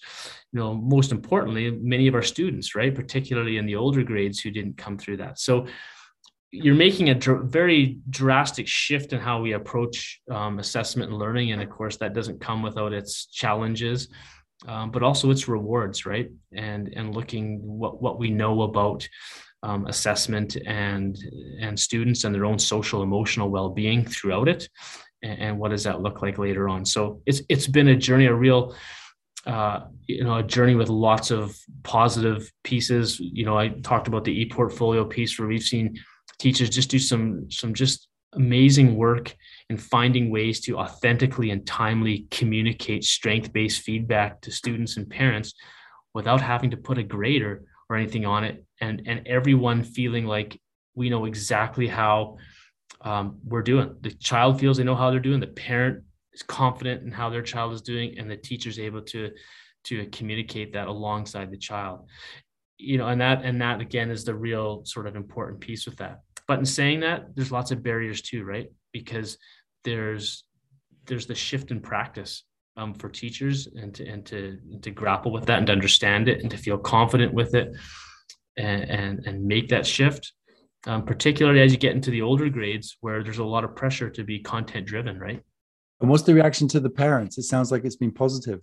you 0.53 0.61
know 0.61 0.75
most 0.75 1.12
importantly 1.12 1.71
many 1.71 2.09
of 2.09 2.14
our 2.14 2.23
students 2.23 2.75
right 2.75 2.95
particularly 2.95 3.57
in 3.57 3.66
the 3.66 3.77
older 3.77 4.03
grades 4.03 4.40
who 4.40 4.51
didn't 4.51 4.77
come 4.77 4.99
through 4.99 5.18
that. 5.18 5.38
So 5.38 5.66
you're 6.55 6.75
making 6.75 7.09
a 7.09 7.14
dr- 7.14 7.45
very 7.45 7.99
drastic 8.11 8.68
shift 8.68 9.14
in 9.14 9.21
how 9.21 9.40
we 9.40 9.53
approach 9.53 10.21
um, 10.31 10.59
assessment 10.59 11.11
and 11.11 11.18
learning. 11.18 11.53
And 11.53 11.62
of 11.62 11.71
course 11.71 11.97
that 11.97 12.12
doesn't 12.12 12.42
come 12.42 12.62
without 12.62 12.92
its 12.92 13.27
challenges 13.27 14.09
um, 14.68 14.90
but 14.90 15.03
also 15.03 15.31
its 15.31 15.49
rewards 15.49 16.07
right? 16.07 16.31
And 16.55 16.92
and 16.95 17.14
looking 17.14 17.61
what 17.62 18.03
what 18.03 18.18
we 18.18 18.31
know 18.31 18.62
about 18.62 19.09
um, 19.62 19.87
assessment 19.87 20.57
and 20.66 21.18
and 21.61 21.79
students 21.79 22.25
and 22.25 22.35
their 22.35 22.45
own 22.45 22.59
social 22.59 23.03
emotional 23.03 23.49
well-being 23.49 24.05
throughout 24.05 24.49
it 24.49 24.68
and, 25.22 25.38
and, 25.40 25.58
what 25.58 25.70
does 25.70 25.85
that 25.85 26.00
look 26.00 26.22
like 26.22 26.38
later 26.38 26.68
on. 26.68 26.85
So 26.85 27.22
it's 27.26 27.42
it's 27.48 27.66
been 27.66 27.88
a 27.88 27.96
journey 27.96 28.26
a 28.26 28.35
real 28.35 28.74
uh, 29.46 29.80
you 30.06 30.24
know 30.24 30.38
a 30.38 30.42
journey 30.42 30.74
with 30.74 30.88
lots 30.88 31.30
of 31.30 31.56
positive 31.82 32.50
pieces. 32.64 33.18
You 33.20 33.44
know 33.44 33.56
i 33.58 33.68
talked 33.68 34.08
about 34.08 34.24
the 34.24 34.40
e-portfolio 34.40 35.04
piece 35.04 35.38
where 35.38 35.48
we've 35.48 35.62
seen 35.62 35.98
teachers 36.38 36.70
just 36.70 36.90
do 36.90 36.98
some 36.98 37.50
some 37.50 37.74
just 37.74 38.08
amazing 38.35 38.96
work 38.96 39.35
in 39.68 39.76
finding 39.76 40.30
ways 40.30 40.61
to 40.61 40.78
authentically 40.78 41.50
and 41.50 41.66
timely 41.66 42.26
communicate 42.30 43.04
strength-based 43.04 43.82
feedback 43.82 44.40
to 44.40 44.50
students 44.50 44.96
and 44.96 45.08
parents 45.11 45.54
without 46.14 46.40
having 46.40 46.70
to 46.70 46.76
put 46.76 46.98
a 46.98 47.02
grader 47.02 47.62
or 47.88 47.96
anything 47.96 48.24
on 48.24 48.44
it. 48.44 48.64
And 48.80 49.02
and 49.06 49.26
everyone 49.26 49.85
feeling 49.85 50.26
like 50.26 50.61
we 50.94 51.11
know 51.11 51.24
exactly 51.24 51.87
how 51.87 52.38
um, 53.03 53.38
we're 53.45 53.62
doing. 53.62 53.97
The 54.01 54.12
child 54.12 54.61
feels 54.61 54.77
they 54.77 54.85
know 54.85 54.95
how 54.95 55.11
they're 55.11 55.21
doing. 55.21 55.41
The 55.41 55.47
parent 55.49 56.05
is 56.33 56.43
confident 56.43 57.03
in 57.03 57.11
how 57.11 57.31
their 57.31 57.43
child 57.43 57.73
is 57.73 57.83
doing 57.83 58.19
and 58.19 58.31
the 58.31 58.37
teacher's 58.37 58.79
able 58.79 59.03
to 59.03 59.31
to 59.85 60.07
communicate 60.07 60.73
that 60.75 60.87
alongside 60.87 61.51
the 61.51 61.57
child. 61.57 62.07
You 62.79 62.99
know 62.99 63.09
and 63.09 63.21
that 63.21 63.45
and 63.45 63.61
that 63.61 63.81
again 63.81 64.11
is 64.11 64.25
the 64.25 64.35
real 64.35 64.85
sort 64.85 65.07
of 65.07 65.17
important 65.17 65.61
piece 65.61 65.87
with 65.87 65.97
that. 65.97 66.21
But 66.47 66.59
in 66.59 66.67
saying 66.67 67.01
that 67.01 67.35
there's 67.35 67.53
lots 67.53 67.71
of 67.71 67.83
barriers 67.83 68.23
too 68.23 68.45
right? 68.45 68.71
Because 68.93 69.38
there's 69.85 70.45
there's 71.07 71.27
the 71.27 71.35
shift 71.35 71.71
in 71.73 71.81
practice 71.81 72.45
um, 72.77 72.95
for 72.95 73.09
teachers 73.09 73.67
and 73.67 73.95
to 73.95 74.07
and 74.07 74.25
to 74.27 74.59
and 74.71 74.83
to 74.83 74.91
grapple 74.91 75.33
with 75.33 75.47
that 75.47 75.59
and 75.59 75.67
to 75.67 75.73
understand 75.73 76.29
it 76.29 76.41
and 76.41 76.51
to 76.51 76.57
feel 76.57 76.79
confident 76.79 77.35
with 77.35 77.55
it 77.55 77.73
and 78.57 78.83
and, 78.88 79.27
and 79.27 79.45
make 79.45 79.69
that 79.69 79.87
shift 79.87 80.33
um, 80.87 81.05
particularly 81.05 81.61
as 81.61 81.73
you 81.73 81.79
get 81.79 81.95
into 81.95 82.11
the 82.11 82.23
older 82.23 82.49
grades 82.49 82.97
where 83.01 83.23
there's 83.23 83.38
a 83.38 83.45
lot 83.45 83.64
of 83.64 83.77
pressure 83.77 84.11
to 84.11 84.25
be 84.25 84.38
content 84.40 84.87
driven 84.87 85.18
right? 85.18 85.42
And 86.01 86.11
what's 86.11 86.25
the 86.25 86.35
reaction 86.35 86.66
to 86.68 86.81
the 86.81 86.90
parents? 86.90 87.38
It 87.38 87.45
sounds 87.45 87.71
like 87.71 87.85
it's 87.85 87.97
been 87.97 88.12
positive. 88.12 88.61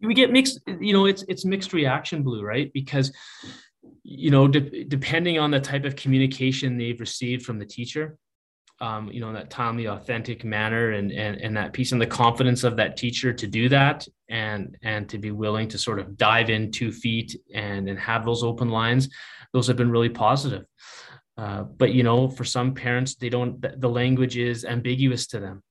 We 0.00 0.14
get 0.14 0.32
mixed 0.32 0.60
you 0.80 0.92
know 0.92 1.06
it's 1.06 1.24
it's 1.28 1.44
mixed 1.44 1.72
reaction 1.72 2.22
blue 2.22 2.42
right? 2.42 2.70
Because 2.72 3.12
you 4.02 4.30
know 4.30 4.48
de- 4.48 4.84
depending 4.84 5.38
on 5.38 5.50
the 5.50 5.60
type 5.60 5.84
of 5.84 5.96
communication 5.96 6.76
they've 6.76 7.00
received 7.00 7.44
from 7.44 7.58
the 7.58 7.66
teacher 7.66 8.18
um, 8.80 9.10
you 9.10 9.20
know 9.20 9.32
that 9.32 9.50
timely 9.50 9.86
authentic 9.86 10.44
manner 10.44 10.92
and, 10.92 11.10
and 11.10 11.40
and 11.40 11.56
that 11.56 11.72
piece 11.72 11.92
and 11.92 12.00
the 12.00 12.06
confidence 12.06 12.62
of 12.62 12.76
that 12.76 12.96
teacher 12.96 13.32
to 13.32 13.46
do 13.46 13.68
that 13.68 14.06
and 14.28 14.76
and 14.82 15.08
to 15.08 15.18
be 15.18 15.30
willing 15.30 15.68
to 15.68 15.78
sort 15.78 15.98
of 15.98 16.16
dive 16.16 16.50
in 16.50 16.70
two 16.70 16.92
feet 16.92 17.38
and 17.54 17.88
and 17.88 17.98
have 17.98 18.24
those 18.24 18.42
open 18.42 18.68
lines 18.68 19.08
those 19.52 19.66
have 19.66 19.76
been 19.76 19.90
really 19.90 20.08
positive 20.08 20.64
uh, 21.38 21.62
but 21.62 21.92
you 21.92 22.02
know 22.02 22.28
for 22.28 22.44
some 22.44 22.74
parents 22.74 23.14
they 23.14 23.28
don't 23.28 23.60
the 23.80 23.88
language 23.88 24.36
is 24.38 24.64
ambiguous 24.64 25.26
to 25.28 25.40
them. 25.40 25.62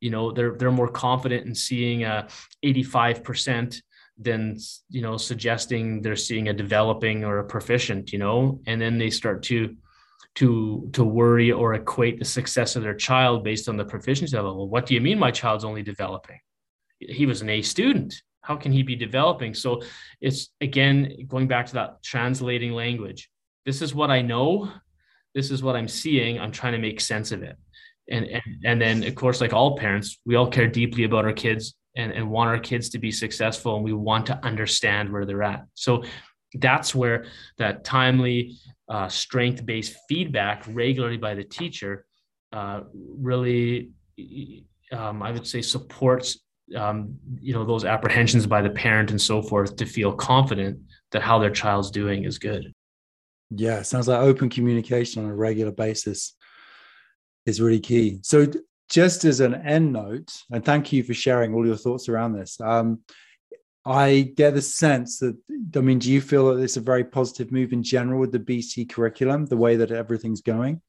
You 0.00 0.10
know 0.10 0.30
they're 0.32 0.54
they're 0.56 0.70
more 0.70 0.88
confident 0.88 1.46
in 1.46 1.54
seeing 1.54 2.04
a 2.04 2.28
85% 2.64 3.82
than 4.18 4.56
you 4.88 5.02
know 5.02 5.16
suggesting 5.16 6.02
they're 6.02 6.16
seeing 6.16 6.48
a 6.48 6.52
developing 6.52 7.24
or 7.24 7.38
a 7.38 7.44
proficient 7.44 8.12
you 8.12 8.18
know? 8.18 8.60
And 8.66 8.80
then 8.80 8.98
they 8.98 9.10
start 9.10 9.42
to 9.44 9.76
to 10.36 10.88
to 10.92 11.02
worry 11.02 11.50
or 11.50 11.74
equate 11.74 12.20
the 12.20 12.24
success 12.24 12.76
of 12.76 12.84
their 12.84 12.94
child 12.94 13.42
based 13.42 13.68
on 13.68 13.76
the 13.76 13.84
proficiency 13.84 14.36
level. 14.36 14.56
Well, 14.56 14.68
what 14.68 14.86
do 14.86 14.94
you 14.94 15.00
mean 15.00 15.18
my 15.18 15.32
child's 15.32 15.64
only 15.64 15.82
developing? 15.82 16.38
He 17.00 17.26
was 17.26 17.42
an 17.42 17.50
a 17.50 17.62
student. 17.62 18.14
How 18.42 18.56
can 18.56 18.72
he 18.72 18.84
be 18.84 18.94
developing? 18.94 19.54
So 19.54 19.82
it's 20.20 20.50
again 20.60 21.26
going 21.26 21.48
back 21.48 21.66
to 21.66 21.74
that 21.74 22.02
translating 22.04 22.72
language. 22.72 23.28
This 23.66 23.82
is 23.82 23.94
what 23.94 24.10
i 24.10 24.22
know 24.22 24.72
this 25.34 25.50
is 25.50 25.62
what 25.62 25.76
i'm 25.76 25.88
seeing 25.88 26.38
i'm 26.38 26.52
trying 26.52 26.72
to 26.72 26.78
make 26.78 27.00
sense 27.00 27.32
of 27.32 27.42
it 27.42 27.56
and, 28.10 28.26
and 28.26 28.42
and 28.64 28.80
then 28.80 29.04
of 29.04 29.14
course 29.14 29.40
like 29.40 29.52
all 29.52 29.76
parents 29.76 30.18
we 30.24 30.34
all 30.34 30.48
care 30.48 30.66
deeply 30.66 31.04
about 31.04 31.24
our 31.24 31.32
kids 31.32 31.74
and, 31.96 32.12
and 32.12 32.28
want 32.28 32.48
our 32.48 32.58
kids 32.58 32.88
to 32.90 32.98
be 32.98 33.10
successful 33.10 33.76
and 33.76 33.84
we 33.84 33.92
want 33.92 34.26
to 34.26 34.44
understand 34.44 35.10
where 35.10 35.24
they're 35.24 35.42
at. 35.42 35.64
So 35.74 36.04
that's 36.54 36.94
where 36.94 37.26
that 37.58 37.84
timely, 37.84 38.56
uh, 38.88 39.08
strength 39.08 39.64
based 39.64 39.96
feedback 40.08 40.64
regularly 40.68 41.16
by 41.16 41.34
the 41.34 41.44
teacher 41.44 42.06
uh, 42.52 42.80
really, 42.92 43.90
um, 44.90 45.22
I 45.22 45.30
would 45.30 45.46
say, 45.46 45.62
supports 45.62 46.40
um, 46.76 47.18
you 47.40 47.52
know 47.52 47.64
those 47.64 47.84
apprehensions 47.84 48.46
by 48.46 48.62
the 48.62 48.70
parent 48.70 49.10
and 49.10 49.20
so 49.20 49.42
forth 49.42 49.74
to 49.76 49.86
feel 49.86 50.12
confident 50.12 50.78
that 51.10 51.20
how 51.20 51.38
their 51.38 51.50
child's 51.50 51.90
doing 51.90 52.24
is 52.24 52.38
good. 52.38 52.72
Yeah, 53.50 53.82
sounds 53.82 54.08
like 54.08 54.20
open 54.20 54.48
communication 54.48 55.24
on 55.24 55.30
a 55.30 55.34
regular 55.34 55.72
basis 55.72 56.36
is 57.46 57.60
really 57.60 57.80
key. 57.80 58.20
So, 58.22 58.46
just 58.88 59.24
as 59.24 59.40
an 59.40 59.54
end 59.54 59.92
note, 59.92 60.32
and 60.50 60.64
thank 60.64 60.92
you 60.92 61.02
for 61.02 61.14
sharing 61.14 61.54
all 61.54 61.66
your 61.66 61.76
thoughts 61.76 62.08
around 62.08 62.32
this. 62.32 62.60
Um, 62.60 63.00
I 63.84 64.32
get 64.36 64.54
the 64.54 64.62
sense 64.62 65.18
that, 65.20 65.36
I 65.74 65.80
mean, 65.80 65.98
do 65.98 66.12
you 66.12 66.20
feel 66.20 66.54
that 66.54 66.62
it's 66.62 66.76
a 66.76 66.82
very 66.82 67.04
positive 67.04 67.50
move 67.50 67.72
in 67.72 67.82
general 67.82 68.20
with 68.20 68.32
the 68.32 68.38
BC 68.38 68.90
curriculum, 68.90 69.46
the 69.46 69.56
way 69.56 69.76
that 69.76 69.90
everything's 69.90 70.42
going? 70.42 70.82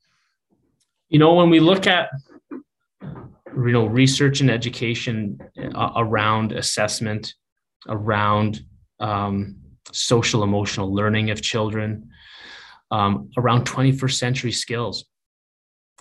You 1.10 1.20
know, 1.20 1.34
when 1.34 1.50
we 1.50 1.60
look 1.60 1.88
at, 1.88 2.10
you 2.52 3.72
know, 3.72 3.86
research 3.86 4.42
and 4.42 4.50
education 4.50 5.40
uh, 5.76 5.92
around 5.96 6.52
assessment, 6.52 7.34
around 7.88 8.62
um, 9.00 9.58
social 9.92 10.44
emotional 10.44 10.94
learning 10.94 11.30
of 11.30 11.42
children, 11.42 12.10
um, 12.92 13.30
around 13.38 13.66
21st 13.66 14.14
century 14.14 14.52
skills, 14.52 15.06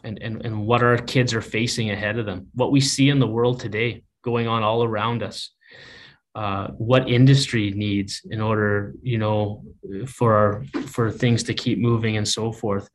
and, 0.03 0.21
and, 0.23 0.45
and 0.45 0.67
what 0.67 0.83
our 0.83 0.97
kids 0.97 1.35
are 1.35 1.43
facing 1.43 1.91
ahead 1.91 2.19
of 2.19 2.27
them, 2.27 2.49
what 2.55 2.73
we 2.73 2.81
see 2.81 3.09
in 3.09 3.19
the 3.19 3.27
world 3.27 3.61
today 3.61 4.03
going 4.23 4.49
on 4.49 4.63
all 4.63 4.83
around 4.83 5.23
us. 5.23 5.51
Uh, 6.37 6.69
what 6.79 7.11
industry 7.11 7.73
needs 7.73 8.23
in 8.31 8.41
order, 8.41 8.95
you 9.03 9.19
know, 9.19 9.65
for 10.07 10.35
our, 10.35 10.65
for 10.87 11.11
things 11.11 11.43
to 11.43 11.53
keep 11.53 11.79
moving 11.79 12.17
and 12.17 12.29
so 12.29 12.53
forth. 12.53 12.89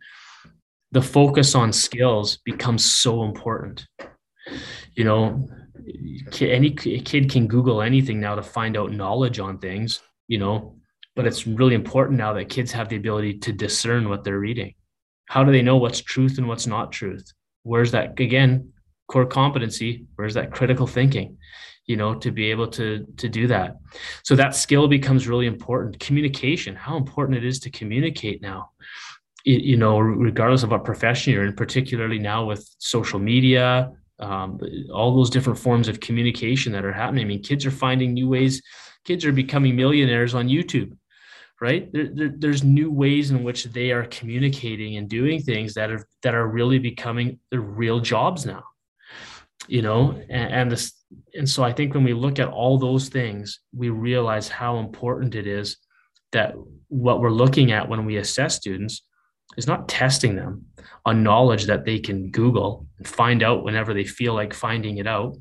The 0.93 1.01
focus 1.01 1.53
on 1.53 1.73
skills 1.73 2.37
becomes 2.45 2.85
so 2.85 3.23
important. 3.23 3.85
You 4.93 5.03
know, 5.03 5.49
any 6.39 6.71
kid 6.71 7.29
can 7.29 7.47
Google 7.47 7.81
anything 7.81 8.21
now 8.21 8.35
to 8.35 8.43
find 8.43 8.77
out 8.77 8.93
knowledge 8.93 9.39
on 9.39 9.57
things. 9.57 10.01
You 10.29 10.37
know, 10.37 10.77
but 11.15 11.25
it's 11.25 11.47
really 11.47 11.75
important 11.75 12.17
now 12.17 12.33
that 12.33 12.49
kids 12.49 12.71
have 12.71 12.89
the 12.89 12.97
ability 12.97 13.39
to 13.39 13.53
discern 13.53 14.09
what 14.09 14.23
they're 14.23 14.39
reading. 14.39 14.73
How 15.27 15.43
do 15.43 15.51
they 15.51 15.61
know 15.61 15.77
what's 15.77 16.01
truth 16.01 16.37
and 16.37 16.47
what's 16.47 16.67
not 16.67 16.91
truth? 16.91 17.31
Where's 17.63 17.91
that 17.91 18.19
again 18.19 18.73
core 19.07 19.25
competency? 19.25 20.05
Where's 20.15 20.33
that 20.35 20.51
critical 20.51 20.87
thinking 20.87 21.37
you 21.87 21.95
know 21.95 22.15
to 22.15 22.31
be 22.31 22.51
able 22.51 22.67
to 22.67 23.05
to 23.17 23.29
do 23.29 23.47
that? 23.47 23.77
So 24.23 24.35
that 24.35 24.55
skill 24.55 24.87
becomes 24.87 25.27
really 25.27 25.47
important. 25.47 25.99
Communication 25.99 26.75
how 26.75 26.97
important 26.97 27.37
it 27.37 27.45
is 27.45 27.59
to 27.61 27.69
communicate 27.69 28.41
now 28.41 28.71
you 29.45 29.77
know 29.77 29.99
regardless 29.99 30.63
of 30.63 30.71
what 30.71 30.83
profession 30.83 31.31
you're 31.31 31.45
in 31.45 31.53
particularly 31.53 32.17
now 32.17 32.43
with 32.43 32.67
social 32.79 33.19
media 33.19 33.91
um, 34.19 34.59
all 34.93 35.15
those 35.15 35.29
different 35.29 35.59
forms 35.59 35.87
of 35.87 35.99
communication 35.99 36.71
that 36.71 36.85
are 36.85 36.93
happening. 36.93 37.25
I 37.25 37.27
mean 37.27 37.43
kids 37.43 37.65
are 37.65 37.71
finding 37.71 38.13
new 38.13 38.27
ways 38.27 38.61
kids 39.05 39.23
are 39.23 39.31
becoming 39.31 39.75
millionaires 39.75 40.33
on 40.33 40.47
youtube 40.47 40.97
right? 41.65 41.83
There, 41.93 42.09
there, 42.17 42.33
there's 42.41 42.63
new 42.63 42.89
ways 42.91 43.31
in 43.31 43.43
which 43.43 43.61
they 43.65 43.89
are 43.91 44.05
communicating 44.17 44.91
and 44.97 45.09
doing 45.09 45.37
things 45.41 45.73
that 45.73 45.89
are 45.93 46.03
that 46.23 46.35
are 46.35 46.47
really 46.47 46.79
becoming 46.79 47.39
the 47.51 47.59
real 47.59 47.99
jobs 47.99 48.45
now 48.45 48.63
you 49.67 49.81
know? 49.81 50.11
And, 50.29 50.53
and 50.57 50.71
this 50.71 50.93
and 51.33 51.49
so 51.49 51.63
i 51.63 51.73
think 51.73 51.93
when 51.93 52.03
we 52.03 52.13
look 52.13 52.37
at 52.39 52.49
all 52.49 52.77
those 52.77 53.09
things 53.09 53.61
we 53.73 53.89
realize 53.89 54.47
how 54.47 54.77
important 54.77 55.33
it 55.33 55.47
is 55.47 55.77
that 56.35 56.53
what 56.89 57.19
we're 57.21 57.31
looking 57.43 57.71
at 57.71 57.87
when 57.89 58.05
we 58.05 58.17
assess 58.17 58.55
students 58.55 59.03
is 59.57 59.67
not 59.67 59.87
testing 59.87 60.35
them 60.35 60.65
on 61.05 61.23
knowledge 61.23 61.65
that 61.65 61.85
they 61.85 61.99
can 61.99 62.31
google 62.31 62.87
and 62.97 63.07
find 63.07 63.43
out 63.43 63.63
whenever 63.63 63.93
they 63.93 64.03
feel 64.03 64.33
like 64.33 64.53
finding 64.53 64.97
it 64.97 65.07
out. 65.07 65.35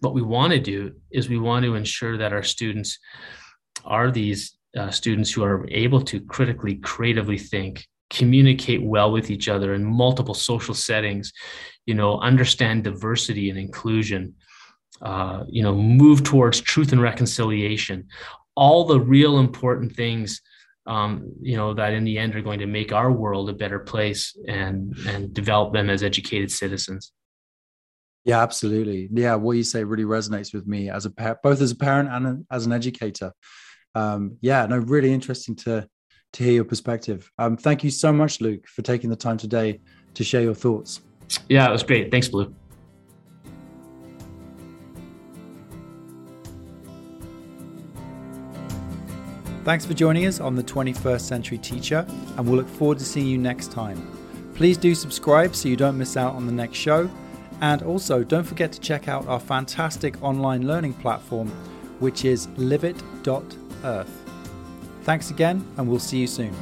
What 0.00 0.14
we 0.14 0.22
want 0.22 0.52
to 0.52 0.60
do 0.60 0.92
is 1.10 1.28
we 1.28 1.38
want 1.38 1.64
to 1.64 1.74
ensure 1.74 2.16
that 2.18 2.32
our 2.32 2.42
students 2.42 2.98
are 3.84 4.10
these 4.10 4.56
uh, 4.76 4.90
students 4.90 5.32
who 5.32 5.42
are 5.42 5.66
able 5.70 6.00
to 6.02 6.20
critically, 6.20 6.76
creatively 6.76 7.38
think, 7.38 7.86
communicate 8.10 8.82
well 8.82 9.10
with 9.12 9.30
each 9.30 9.48
other 9.48 9.74
in 9.74 9.84
multiple 9.84 10.34
social 10.34 10.74
settings, 10.74 11.32
you 11.86 11.94
know, 11.94 12.18
understand 12.20 12.84
diversity 12.84 13.50
and 13.50 13.58
inclusion, 13.58 14.34
uh, 15.02 15.44
you 15.48 15.62
know, 15.62 15.74
move 15.74 16.22
towards 16.22 16.60
truth 16.60 16.92
and 16.92 17.00
reconciliation, 17.00 18.06
all 18.56 18.84
the 18.84 19.00
real 19.00 19.38
important 19.38 19.94
things. 19.94 20.40
Um, 20.86 21.34
you 21.40 21.58
know 21.58 21.74
that 21.74 21.92
in 21.92 22.04
the 22.04 22.18
end 22.18 22.34
are 22.34 22.40
going 22.40 22.58
to 22.60 22.66
make 22.66 22.90
our 22.90 23.12
world 23.12 23.50
a 23.50 23.52
better 23.52 23.78
place 23.78 24.34
and 24.48 24.96
and 25.06 25.32
develop 25.32 25.74
them 25.74 25.90
as 25.90 26.02
educated 26.02 26.50
citizens. 26.50 27.12
Yeah, 28.24 28.42
absolutely. 28.42 29.08
Yeah, 29.12 29.34
what 29.34 29.56
you 29.56 29.62
say 29.62 29.84
really 29.84 30.04
resonates 30.04 30.54
with 30.54 30.66
me 30.66 30.88
as 30.90 31.04
a 31.04 31.10
both 31.42 31.60
as 31.60 31.70
a 31.70 31.76
parent 31.76 32.08
and 32.10 32.46
as 32.50 32.64
an 32.64 32.72
educator 32.72 33.32
um, 33.94 34.36
yeah, 34.40 34.66
no, 34.66 34.78
really 34.78 35.12
interesting 35.12 35.54
to 35.56 35.88
to 36.32 36.44
hear 36.44 36.52
your 36.52 36.64
perspective. 36.64 37.30
Um, 37.38 37.56
thank 37.56 37.82
you 37.82 37.90
so 37.90 38.12
much, 38.12 38.40
Luke, 38.40 38.66
for 38.68 38.82
taking 38.82 39.10
the 39.10 39.16
time 39.16 39.36
today 39.36 39.80
to 40.14 40.22
share 40.22 40.42
your 40.42 40.54
thoughts. 40.54 41.00
Yeah, 41.48 41.68
it 41.68 41.72
was 41.72 41.82
great. 41.82 42.12
Thanks, 42.12 42.28
Blue. 42.28 42.54
Thanks 49.64 49.84
for 49.84 49.94
joining 49.94 50.26
us 50.26 50.40
on 50.40 50.54
the 50.54 50.62
21st 50.62 51.20
Century 51.20 51.58
Teacher, 51.58 52.06
and 52.36 52.46
we'll 52.46 52.56
look 52.56 52.68
forward 52.68 52.98
to 52.98 53.04
seeing 53.04 53.26
you 53.26 53.38
next 53.38 53.72
time. 53.72 54.08
Please 54.54 54.76
do 54.76 54.94
subscribe 54.94 55.56
so 55.56 55.68
you 55.68 55.76
don't 55.76 55.98
miss 55.98 56.16
out 56.16 56.34
on 56.34 56.46
the 56.46 56.52
next 56.52 56.78
show. 56.78 57.10
And 57.60 57.82
also, 57.82 58.24
don't 58.24 58.44
forget 58.44 58.72
to 58.72 58.80
check 58.80 59.08
out 59.08 59.26
our 59.26 59.40
fantastic 59.40 60.22
online 60.22 60.66
learning 60.66 60.94
platform, 60.94 61.48
which 61.98 62.24
is 62.24 62.46
liveit.com 62.56 63.69
Earth. 63.84 64.10
Thanks 65.02 65.30
again, 65.30 65.66
and 65.76 65.88
we'll 65.88 65.98
see 65.98 66.18
you 66.18 66.26
soon. 66.26 66.54